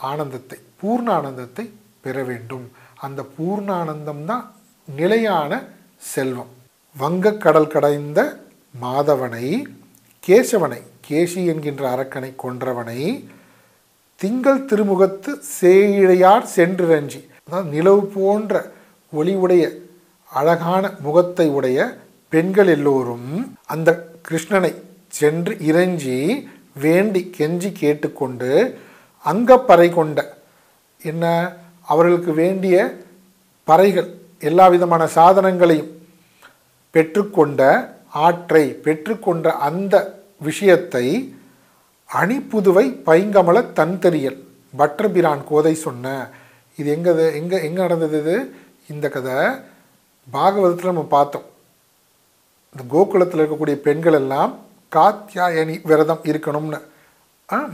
ஆனந்தத்தை 0.00 0.58
பூர்ண 0.80 1.08
ஆனந்தத்தை 1.18 1.64
பெற 2.04 2.16
வேண்டும். 2.30 2.64
அந்த 3.06 3.20
பூர்ண 3.36 3.68
ஆனந்தம் 3.82 4.24
தான் 4.30 4.44
நிலையான 4.98 5.52
செல்வம். 6.14 6.52
வங்கக்கடல் 6.96 7.72
கடைந்த 7.74 8.20
மாதவனை 8.74 9.46
கேசவனை 10.24 10.82
கேசி 11.04 11.42
என்கின்ற 11.44 11.82
அரக்கனை 11.90 12.30
கொன்றவனை 12.36 13.00
திங்கள் 14.20 14.66
திருமுகத்து 14.66 15.30
சேயிழையார் 15.54 16.46
சென்றிரஞ்சி 16.54 17.20
அதாவது 17.40 17.68
நிலவு 17.70 18.02
போன்ற 18.14 18.54
ஒளிவுடைய 19.12 19.64
அழகான 20.32 20.84
முகத்தை 21.00 21.46
உடைய 21.50 21.78
பெண்கள் 22.32 22.70
எல்லோரும் 22.70 23.28
அந்த 23.66 23.90
கிருஷ்ணனை 24.28 24.72
சென்று 25.12 25.54
இறைஞ்சி 25.66 26.16
வேண்டி 26.76 27.20
கெஞ்சி 27.36 27.70
கேட்டுக்கொண்டு 27.72 28.50
அங்கப்பறை 29.24 29.88
கொண்ட 29.90 30.20
என்ன 31.02 31.24
அவர்களுக்கு 31.88 32.32
வேண்டிய 32.34 32.76
பறைகள் 33.68 34.08
எல்லா 34.42 34.66
விதமான 34.68 35.02
சாதனங்களையும் 35.14 35.92
பெற்றுக்கொண்ட 36.94 37.62
ஆற்றை 38.24 38.64
பெற்றுக்கொண்ட 38.84 39.46
அந்த 39.66 39.94
விஷயத்தை 40.48 41.06
அணிப்புதுவை 42.10 42.86
பைங்கமல 43.08 43.58
தன்தெரியல் 43.78 44.38
பட்டர்பிரான் 44.80 45.42
கோதை 45.50 45.74
சொன்ன. 45.86 46.14
இது 46.78 46.88
எங்கே 46.96 47.12
எங்கே 47.40 47.58
எங்க 47.68 47.78
நடந்தது 47.84 48.18
இது? 48.22 48.36
இந்த 48.92 49.06
கதை 49.14 49.36
பாகவதத்தில் 50.28 50.92
நம்ம 50.92 51.04
பார்த்தோம். 51.16 51.46
இந்த 52.72 52.84
கோகுலத்தில் 52.94 53.42
இருக்கக்கூடிய 53.42 53.76
பெண்கள் 53.86 54.18
எல்லாம் 54.20 54.52
காத்தியாயணி 54.96 55.76
விரதம் 55.90 56.24
இருக்கணும்னு. 56.32 56.80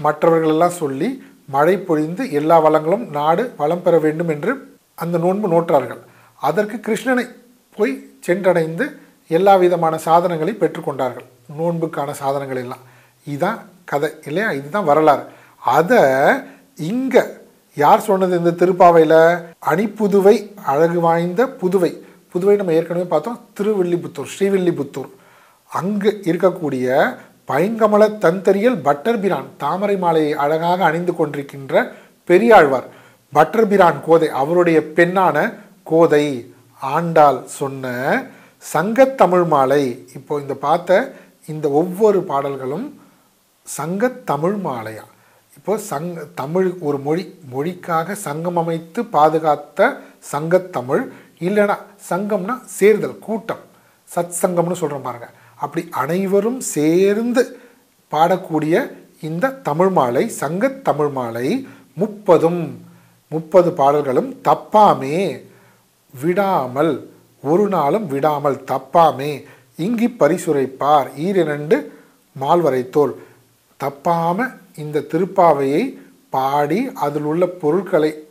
மற்றவர்களெல்லாம் 0.05 0.79
சொல்லி 0.83 1.09
மழை 1.55 1.75
பொழிந்து 1.89 2.23
எல்லா 2.39 2.57
வளங்களும் 2.65 3.05
நாடு 3.17 3.43
வளம் 3.61 3.85
பெற 3.85 3.95
வேண்டும் 4.05 4.31
என்று 4.35 4.53
அந்த 5.03 5.17
நோன்பு 5.25 5.47
நோற்றார்கள். 5.55 6.03
அதற்கு 6.49 6.77
கிருஷ்ணனை 6.87 7.25
போய் 7.77 7.93
சென்றடைந்து 8.27 8.87
எல்லா 9.37 9.55
விதமான 9.57 9.95
சாதனங்களை 10.07 10.53
பெற்றுக்கொண்டார்கள். 10.61 11.27
நோன்புக்கான 11.59 12.11
சாதனங்கள் 12.21 12.63
எல்லாம் 12.63 12.85
இதுதான் 13.27 13.59
கதை 13.91 14.11
இல்லையா? 14.27 14.49
இதுதான் 14.61 14.89
வரலாறு. 14.91 15.25
அதை 15.77 16.03
இங்கே 16.91 17.23
யார் 17.75 18.07
சொன்னது 18.09 18.39
இந்த 18.41 18.53
திருப்பாவையில்? 18.61 19.21
அணிப்புதுவை 19.71 20.37
அழகு 20.73 21.01
வாய்ந்த 21.01 21.47
புதுவை. 21.61 21.93
புதுவை 22.33 22.55
நம்ம 22.57 22.73
ஏற்கனவே 22.73 23.07
பார்த்தோம். 23.07 23.41
திருவில்லிபுத்தூர் 23.59 24.33
ஸ்ரீவில்லிபுத்தூர். 24.35 25.11
அங்கு 25.79 26.11
இருக்கக்கூடிய 26.25 26.89
பைங்கமல 27.49 28.05
தந்தரியல் 28.25 28.79
பட்டர்பிரான் 28.89 29.49
தாமரை 29.57 29.97
மாலையை 29.97 30.33
அழகாக 30.45 30.85
அணிந்து 30.85 31.13
கொண்டிருக்கின்ற 31.13 31.85
பெரியாழ்வார். 32.25 32.89
பட்டர்பிரான் 33.35 34.01
கோதை 34.07 34.29
அவருடைய 34.43 34.79
பெண்ணான 34.97 35.37
கோதை. 35.93 36.27
ஆண்டாள் 36.81 37.41
சொன்ன 37.61 37.87
சங்கத்தமிழ் 38.63 39.47
மாலை. 39.53 39.83
இப்போ 40.19 40.33
இந்த 40.43 40.55
பார்த்த 40.65 40.99
இந்த 41.53 41.67
ஒவ்வொரு 41.81 42.19
பாடல்களும் 42.31 42.87
சங்கத்தமிழ் 43.67 44.57
மாலையா? 44.67 45.05
இப்போ 45.59 45.73
சங் 45.91 46.11
தமிழ் 46.41 46.69
ஒரு 46.89 46.99
மொழி 47.07 47.25
மொழிக்காக 47.53 48.17
சங்கம் 48.27 48.59
அமைத்து 48.63 49.01
பாதுகாத்த 49.17 49.89
சங்கத்தமிழ் 50.33 51.03
இல்லைன்னா 51.47 51.77
சங்கம்னா 52.11 52.55
சேர்தல் 52.77 53.19
கூட்டம் 53.27 53.63
சத் 54.15 54.39
சங்கம்னு 54.43 54.81
சொல்கிறோம் 54.81 55.07
பாருங்க. 55.09 55.29
அப்படி 55.65 55.83
அனைவரும் 56.03 56.61
சேர்ந்து 56.75 57.43
பாடக்கூடிய 58.13 58.75
இந்த 59.29 59.55
தமிழ் 59.69 59.93
மாலை 59.99 60.25
சங்கத்தமிழ் 60.43 61.13
மாலை 61.19 61.49
முப்பதும் 62.01 62.63
முப்பது 63.33 63.71
பாடல்களும் 63.81 64.31
தப்பாமே 64.49 65.19
விடாமல் 66.15 66.93
ஒரு 67.43 67.69
நாளும் 67.69 68.07
விடாமல் 68.07 68.65
தப்பாமே. 68.67 69.45
இங்கி 69.77 70.17
பரிசுரைப்பார். 70.19 71.09
ஈரிரண்டு 71.19 71.87
மால்வரைத்தோல் 72.41 73.15
தப்பாம 73.81 74.59
இந்த 74.77 75.01
திருப்பாவையை 75.01 75.99
பாடி 76.31 76.91
அதில் 76.95 77.23
உள்ள 77.23 77.47
பொருட்களை 77.47 78.27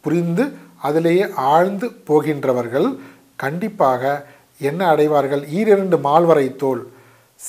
புரிந்து 0.00 0.52
அதிலேயே 0.76 1.26
ஆழ்ந்து 1.34 1.86
போகின்றவர்கள் 1.86 2.98
கண்டிப்பாக 3.36 4.26
என்ன 4.58 4.86
அடைவார்கள்? 4.86 5.42
ஈரிரண்டு 5.42 5.98
மால்வரை 6.04 6.56
தோல். 6.56 6.92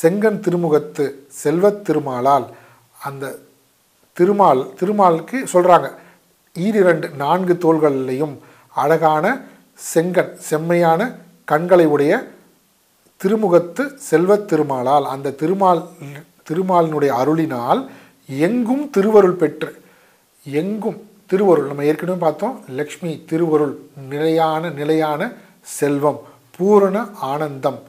செங்கன் 0.01 0.39
திருமுகத்து 0.39 1.11
செல்வத் 1.27 1.89
திருமாலால் 1.89 2.45
அந்த 3.03 3.35
திருமால் 4.13 4.73
திருமாலுக்கு 4.79 5.47
சொல்கிறாங்க 5.53 5.91
ஈரிரண்டு 6.59 7.15
நான்கு 7.15 7.53
தோள்களிலையும் 7.53 8.37
அழகான 8.73 9.45
செங்கன் 9.79 10.31
செம்மையான 10.39 11.01
கண்களை 11.45 11.85
உடைய 11.85 12.13
திருமுகத்து 13.21 13.83
செல்வத் 14.09 14.47
திருமாலால் 14.53 15.05
அந்த 15.05 15.31
திருமால் 15.31 15.81
திருமாலினுடைய 16.49 17.11
அருளினால் 17.21 17.81
எங்கும் 18.27 18.89
திருவருள் 18.89 19.37
பெற்று 19.41 19.81
எங்கும் 20.45 20.99
திருவருள் 21.31 21.67
நம்ம 21.67 21.83
ஏற்கனவே 21.83 22.19
பார்த்தோம் 22.19 22.63
லக்ஷ்மி 22.69 23.23
திருவருள் 23.25 23.79
நிலையான 24.09 24.69
நிலையான 24.69 25.21
செல்வம் 25.61 26.19
பூரண 26.57 27.07
ஆனந்தம் 27.31 27.79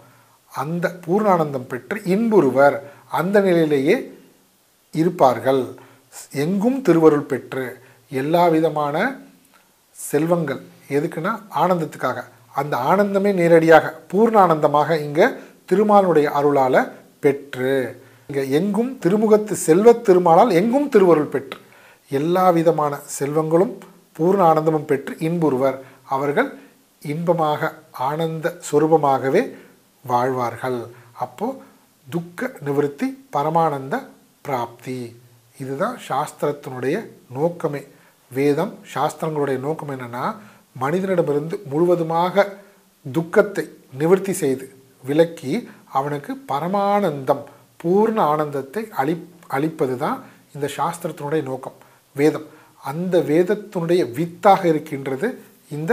அந்த 0.52 0.98
பூர்ண 1.06 1.26
ஆனந்தம் 1.28 1.66
பெற்று 1.66 2.00
இன்புறுவர் 2.04 2.76
அந்த 3.08 3.40
நிலையிலேயே 3.40 4.12
இருப்பார்கள். 4.92 5.62
எங்கும் 6.32 6.82
திருவருள் 6.82 7.28
பெற்று 7.30 7.64
எல்லா 8.08 8.48
விதமான 8.48 8.96
செல்வங்கள் 9.92 10.60
எதுக்குன்னா 10.88 11.32
ஆனந்தத்துக்காக. 11.62 12.18
அந்த 12.54 12.76
ஆனந்தமே 12.76 13.32
நேரடியாக 13.34 14.00
பூர்ண 14.10 14.36
ஆனந்தமாக 14.36 14.96
இங்கே 14.96 15.26
திருமாலுடைய 15.68 16.24
அருளால் 16.24 16.80
பெற்று 17.20 18.02
இங்கே 18.26 18.50
எங்கும் 18.50 18.98
திருமுகத்து 19.02 19.54
செல்வத் 19.66 20.04
திருமாலால் 20.08 20.52
எங்கும் 20.52 20.88
திருவருள் 20.88 21.32
பெற்று 21.34 21.58
எல்லா 22.10 22.50
விதமான 22.50 22.98
செல்வங்களும் 23.18 23.74
பூர்ண 24.16 24.40
ஆனந்தமும் 24.42 24.84
பெற்று 24.84 25.14
இன்புறுவர். 25.18 25.78
அவர்கள் 26.04 26.50
இன்பமாக 27.02 27.74
ஆனந்த 27.90 28.54
சொரூபமாகவே 28.70 29.42
வாழ்வார்கள். 30.06 30.80
அப்போ 31.12 31.46
துக்க 32.10 32.50
நிவர்த்தி 32.60 33.26
பரமானந்த 33.32 33.94
பிராப்தி. 34.40 34.98
இதுதான் 35.60 35.98
சாஸ்திரத்தினுடைய 36.08 36.96
நோக்கமே. 37.34 37.82
வேதம் 38.30 38.72
சாஸ்திரங்களுடைய 38.94 39.58
நோக்கம் 39.58 39.90
என்னன்னா 39.90 40.24
மனிதனிடமிருந்து 40.82 41.56
முழுவதுமாக 41.70 42.44
துக்கத்தை 43.06 43.64
நிவர்த்தி 44.00 44.32
செய்து 44.42 44.66
விலக்கி 45.04 45.52
அவனுக்கு 45.98 46.32
பரமானந்தம் 46.50 47.44
பூர்ண 47.82 48.18
ஆனந்தத்தை 48.32 48.82
அளி 49.00 49.14
அளிப்பது 49.56 49.94
தான் 49.98 50.18
இந்த 50.54 50.66
சாஸ்திரத்தினுடைய 50.76 51.42
நோக்கம். 51.50 51.76
வேதம். 52.16 52.46
அந்த 52.84 53.14
வேதத்தினுடைய 53.30 54.02
வித்தாக 54.18 54.62
இருக்கின்றது 54.72 55.28
இந்த 55.76 55.92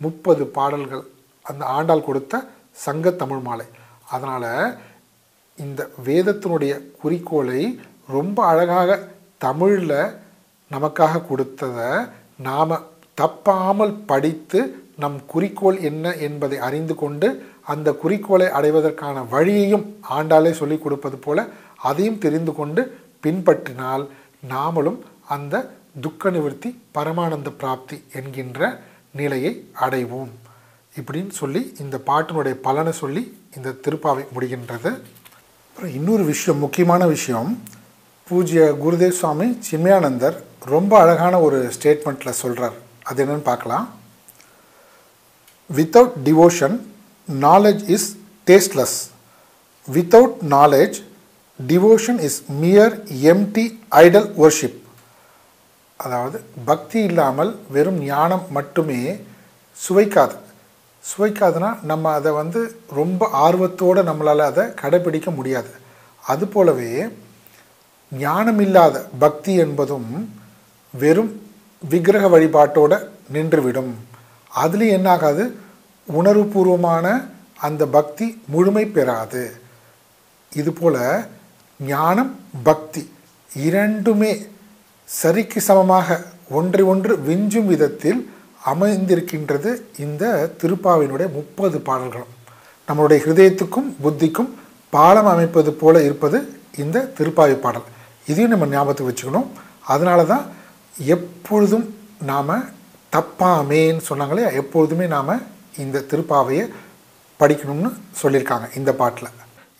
முப்பது 0.00 0.42
பாடல்கள். 0.56 1.04
அந்த 1.46 1.62
ஆண்டாள் 1.76 2.06
கொடுத்த 2.08 2.42
சங்க 2.84 3.10
தமிழ் 3.22 3.42
மாலை. 3.46 3.66
அதனால் 4.14 4.50
இந்த 5.58 5.80
வேதத்தினுடைய 6.08 6.72
குறிக்கோளை 7.02 7.62
ரொம்ப 8.16 8.38
அழகாக 8.52 8.90
தமிழில் 9.44 9.98
நமக்காக 10.70 11.22
கொடுத்ததை 11.28 11.90
நாம் 12.48 12.74
தப்பாமல் 13.20 13.94
படித்து 14.06 14.60
நம் 14.96 15.26
குறிக்கோள் 15.26 15.78
என்ன 15.80 16.14
என்பதை 16.26 16.58
அறிந்து 16.58 16.94
கொண்டு 16.94 17.28
அந்த 17.72 17.92
குறிக்கோளை 17.92 18.46
அடைவதற்கான 18.46 19.22
வழியையும் 19.30 19.84
ஆண்டாலே 20.10 20.50
சொல்லிக் 20.50 20.82
கொடுப்பது 20.82 21.16
போல 21.16 21.46
அதையும் 21.76 22.18
தெரிந்து 22.18 22.54
கொண்டு 22.54 22.82
பின்பற்றினால் 23.22 24.04
நாமளும் 24.48 24.98
அந்த 25.28 25.70
துக்க 26.00 26.30
நிவர்த்தி 26.30 26.70
பரமானந்த 26.94 27.50
பிராப்தி 27.58 27.96
என்கின்ற 28.12 28.80
நிலையை 29.12 29.52
அடைவோம். 29.80 30.30
இப்படின்னு 31.00 31.30
சொல்லி 31.30 31.74
இந்த 31.80 31.96
பாட்டினுடைய 32.06 32.54
பலனை 32.66 32.92
சொல்லி 32.92 33.22
இந்த 33.56 33.70
திருப்பாவை 33.84 34.24
முடிகின்றது. 34.34 34.90
அப்புறம் 35.68 35.94
இன்னொரு 35.94 36.24
விஷயம் 36.24 36.60
முக்கியமான 36.60 37.06
விஷயம். 37.06 37.50
பூஜ்ய 38.28 38.76
குருதேவ் 38.84 39.18
சுவாமி 39.20 39.46
சின்மயானந்தர் 39.70 40.36
ரொம்ப 40.64 40.92
அழகான 40.98 41.40
ஒரு 41.40 41.58
ஸ்டேட்மெண்ட்டில் 41.76 42.40
சொல்கிறார் 42.42 42.76
அது 43.10 43.22
என்னன்னு 43.24 43.48
பார்க்கலாம். 43.50 43.86
Without 45.78 46.16
devotion 46.26 46.76
knowledge 47.28 47.82
is 47.94 48.08
tasteless 48.50 48.98
without 49.88 50.36
knowledge 50.56 50.98
devotion 51.70 52.20
is 52.28 52.38
mere 52.62 52.94
empty 53.32 53.64
idol 54.04 54.28
worship 54.44 54.78
அதாவது 56.00 56.38
பக்தி 56.70 57.00
இல்லாமல் 57.08 57.50
வெறும் 57.74 57.98
ஞானம் 58.12 58.44
மட்டுமே 58.56 59.00
சுவைக்காது. 59.78 60.36
சுவைக்காதுன்னா 61.04 61.70
நம்ம 61.90 62.12
அதை 62.18 62.30
வந்து 62.38 62.60
ரொம்ப 63.00 63.28
ஆர்வத்தோடு 63.46 64.00
நம்மளால் 64.08 64.48
அதை 64.50 64.64
கடைபிடிக்க 64.82 65.28
முடியாது. 65.38 65.70
அது 66.32 66.44
போலவே 66.54 66.92
ஞானம் 68.12 68.60
இல்லாத 68.66 68.96
பக்தி 69.24 69.52
என்பதும் 69.64 70.10
வெறும் 70.94 71.32
விக்கிரக 71.88 72.38
வழிபாட்டோட 72.38 73.08
நின்றுவிடும். 73.32 73.92
அதுலேயும் 74.64 74.96
என்னாகாது? 74.98 75.52
உணர்வுபூர்வமான 76.12 77.28
அந்த 77.56 77.86
பக்தி 77.86 78.42
முழுமை 78.46 78.86
பெறாது. 78.86 79.52
இதுபோல் 80.54 81.24
ஞானம் 81.86 82.38
பக்தி 82.62 83.12
இரண்டுமே 83.56 84.46
சரிக்கு 85.22 85.58
சமமாக 85.58 86.22
ஒன்றை 86.50 86.84
ஒன்று 86.84 87.16
விஞ்சும் 87.16 87.66
விதத்தில் 87.66 88.30
அமைந்திருக்கின்றது 88.74 89.80
இந்த 89.98 90.52
திருப்பாவினுடைய 90.60 91.32
முப்பது 91.32 91.80
பாடல்களும். 91.80 92.32
நம்மளுடைய 92.88 93.18
ஹிருதயத்துக்கும் 93.24 93.94
புத்திக்கும் 94.02 94.50
பாலம் 94.90 95.26
அமைப்பது 95.26 95.72
போல 95.72 96.02
இருப்பது 96.02 96.52
இந்த 96.76 97.12
திருப்பாவி 97.18 97.54
பாடல். 97.54 97.82
இதையும் 98.26 98.50
நம்ம 98.50 98.66
ஞாபகத்துக்கு 98.66 99.12
வச்சுக்கணும். 99.12 99.46
அதனால 99.80 100.24
தான் 100.24 100.58
எப்பொழுதும் 100.96 101.94
நாம் 102.20 102.68
தப்பாமேன்னு 103.16 104.02
சொன்னாங்களே 104.08 104.52
எப்பொழுதுமே 104.54 105.06
நாம் 105.06 105.42
இந்த 105.78 106.04
திருப்பாவையை 106.10 106.64
படிக்கணும்னு 107.40 107.90
சொல்லியிருக்காங்க 108.22 108.76
இந்த 108.76 108.92
பாட்டில். 108.94 109.28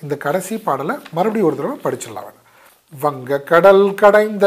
இந்த 0.02 0.16
கடைசி 0.16 0.58
பாடலை 0.58 0.96
மறுபடியும் 1.12 1.46
ஒரு 1.46 1.56
தடவை 1.56 1.78
படிச்சிடலாம் 1.82 2.38
வங்க 2.92 3.40
கடல் 3.40 3.94
கடைந்த 3.94 4.46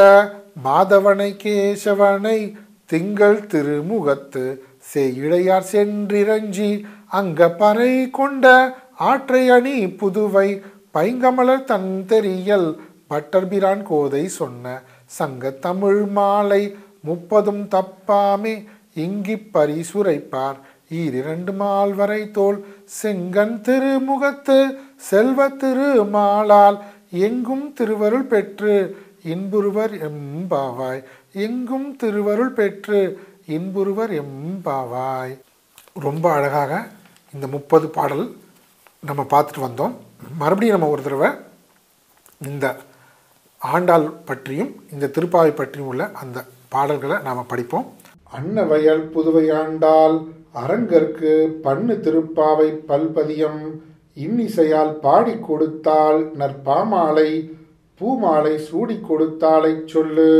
மாதவனை 0.63 1.35
கேசவனை 1.35 2.55
திங்கள் 2.85 3.47
திருமுகத்து 3.47 4.61
செய்யிழையார் 4.93 5.69
சென்றிரஞ்சி 5.71 6.85
அங்க 7.07 7.49
பறை 7.49 8.09
கொண்ட 8.09 8.75
ஆற்றை 8.93 9.49
அணி 9.49 9.87
புதுவை 9.87 10.61
பைங்கமலர் 10.93 11.63
தன் 11.63 12.05
தெரியல் 12.05 12.79
பட்டர்பிரான் 13.09 13.83
கோதை 13.83 14.27
சொன்ன 14.27 14.81
சங்க 15.17 15.49
தமிழ் 15.65 16.03
மாலை 16.17 16.61
முப்பதும் 17.07 17.63
தப்பாமே. 17.71 18.53
இங்கி 18.93 19.35
பரிசுரைப்பார். 19.53 20.57
ஈரிரண்டு 20.93 21.51
மால்வரை 21.59 22.31
தோல். 22.31 22.57
செங்கன் 23.01 23.55
திருமுகத்து 23.61 24.57
செல்வ 24.97 25.49
திருமாலால். 25.49 26.77
எங்கும் 27.11 27.73
திருவருள் 27.73 28.29
பெற்று. 28.33 28.75
இன்புருவர் 29.23 29.93
எம்பாவாய். 30.09 31.03
எங்கும் 31.33 31.95
திருவருள் 31.95 32.53
பெற்று. 32.59 32.99
இன்புருவர் 33.47 34.11
எம்பாவாய். 34.21 35.35
ரொம்ப 35.93 36.25
அழகாக 36.31 36.87
இந்த 37.33 37.47
முப்பது 37.47 37.87
பாடல் 37.87 38.25
நம்ம 38.99 39.25
பார்த்துட்டு 39.29 39.61
வந்தோம். 39.67 39.95
மறுபடியும் 40.37 40.77
நம்ம 40.79 40.91
ஒரு 40.93 41.03
தடவை 41.03 41.29
இந்த 42.45 42.65
ஆண்டாள் 43.63 44.11
பற்றியும் 44.25 44.71
இந்த 44.91 45.07
திருப்பாவை 45.07 45.55
பற்றியும் 45.55 45.87
உள்ள 45.87 46.11
அந்த 46.11 46.45
பாடல்களை 46.69 47.17
நாம் 47.23 47.47
படிப்போம். 47.47 47.85
அன்னவயல் 48.31 49.09
புதுவை 49.09 49.51
ஆண்டாள் 49.51 50.15
அரங்கற்கு 50.51 51.59
பண்ணு 51.61 51.93
திருப்பாவை 51.93 52.69
பல்பதியம் 52.87 53.61
இன்னிசையால் 54.13 54.93
பாடி 54.99 55.39
கொடுத்தாள் 55.39 56.31
நற்பாமாலை 56.33 57.29
பூமாலை 57.99 58.57
சூடி 58.57 58.99
கொடுத்தாளை 59.09 59.85
சொல்லு. 59.85 60.31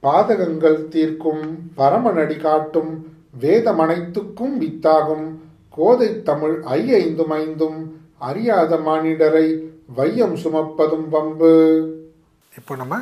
பாதகங்கள் 0.00 0.88
தீர்க்கும் 0.88 1.44
பரமநடி 1.76 2.36
காட்டும் 2.36 2.92
வேதமனைத்துக்கும் 3.40 4.54
வித்தாகும் 4.58 5.26
கோதை 5.70 6.22
தமிழ் 6.22 6.62
ஐயைந்தும் 6.62 7.30
ஐந்தும் 7.30 7.80
அறியாத 8.18 8.76
மானிடரை 8.76 9.46
வையம் 9.88 10.36
சுமப்பதும் 10.36 11.06
பம்பு 11.12 11.52
இப்போ 12.52 12.76
நம்ம 12.76 13.00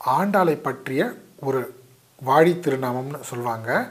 ஆண்டாளை 0.00 0.60
பற்றிய 0.60 1.14
ஒரு 1.40 1.60
வாழி 2.22 2.52
திருநாமம்னு 2.54 3.18
சொல்லுவாங்க 3.20 3.90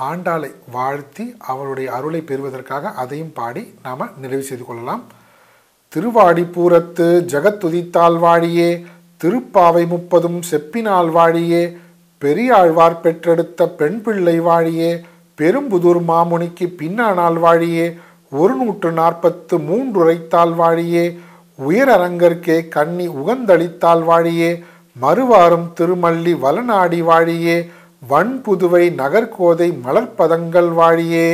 ஆண்டாளை 0.00 0.50
வாழ்த்தி 0.70 1.34
அவளுடைய 1.38 1.92
அருளை 1.92 2.20
பெறுவதற்காக 2.20 2.90
அதையும் 2.90 3.32
பாடி 3.32 3.74
நாம் 3.82 4.14
நிறைவு 4.20 4.42
செய்து 4.42 4.64
கொள்ளலாம். 4.64 5.02
திருவாடிப்பூரத்து 5.90 7.26
ஜகத்துதித்தால் 7.32 8.18
வாழியே 8.18 8.84
திருப்பாவை 9.24 9.88
முப்பதும் 9.88 10.42
செப்பினால் 10.50 11.10
வாழியே 11.10 11.78
பெரியாழ்வார் 12.18 13.00
பெற்றெடுத்த 13.00 13.68
பெண் 13.68 14.02
பிள்ளை 14.02 14.40
வாழியே 14.40 15.02
பெரும்புதூர் 15.38 16.02
மாமுனிக்கு 16.08 16.66
பின்னானால் 16.78 17.38
வாழியே 17.38 17.98
ஒரு 18.30 18.54
நூற்று 18.54 18.92
நாற்பத்து 18.92 19.58
மூன்றுரைத்தால் 19.58 20.54
வாழியே 20.54 21.20
உயரரங்கற்கே 21.68 22.56
கண்ணி 22.76 23.06
உகந்தளித்தால் 23.20 24.02
வாழியே 24.10 24.50
மறுவாரும் 25.02 25.68
திருமல்லி 25.78 26.32
வலநாடி 26.44 27.00
வாழியே 27.10 27.56
வன்புதுவை 28.10 28.84
நகர்கோதை 29.00 29.68
மலர்பதங்கள் 29.86 30.70
வாழியே. 30.80 31.28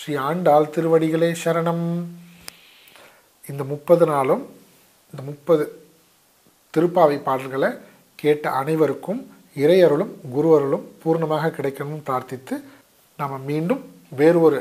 ஸ்ரீ 0.00 0.14
ஆண்டாள் 0.28 0.72
திருவடிகளே 0.74 1.30
சரணம். 1.42 1.84
இந்த 3.50 3.62
முப்பது 3.72 4.04
நாளும் 4.12 4.42
இந்த 5.10 5.22
முப்பது 5.30 5.64
திருப்பாவை 6.74 7.16
பாடல்களை 7.28 7.70
கேட்ட 8.22 8.46
அனைவருக்கும் 8.60 9.20
இறையருளும் 9.62 10.12
குருவருளும் 10.34 10.84
பூர்ணமாக 11.02 11.52
கிடைக்கணும்னு 11.56 12.06
பிரார்த்தித்து 12.08 12.56
நாம் 13.18 13.46
மீண்டும் 13.50 13.82
வேறு 14.20 14.38
ஒரு 14.46 14.58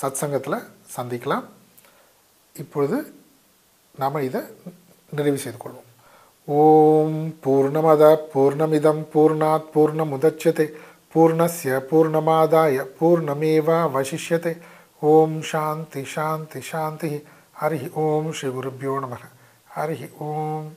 சத்சங்கத்தில் 0.00 0.66
சந்திக்கலாம். 0.96 1.46
இப்பொழுது 2.54 2.98
நாம் 3.98 4.16
இதை 4.28 4.40
நிறைவு 5.16 5.38
செய்து 5.38 5.58
கொள்வோம். 5.58 5.90
ஓம் 6.44 7.18
பூர்ணமத 7.44 8.02
பூர்ணமிதம் 8.32 9.02
பூர்ணாத் 9.14 9.70
பூர்ணமுதட்சதே 9.74 10.66
பூர்ணஸ்ய 11.14 11.78
பூர்ணமாதாய 11.90 12.84
பூர்ணமேவா 13.00 13.78
வசிஷ்யதே. 13.94 14.52
ஓம் 15.00 15.42
சாந்தி 15.42 16.04
சாந்தி 16.04 16.60
சாந்தி. 16.70 17.10
ஹரி 17.60 17.80
ஓம் 17.92 18.32
ஸ்ரீ 18.32 18.48
குருப்பியோ 18.48 18.94
நம 19.04 19.16
ஹரி 19.76 19.98
ஓம். 20.18 20.68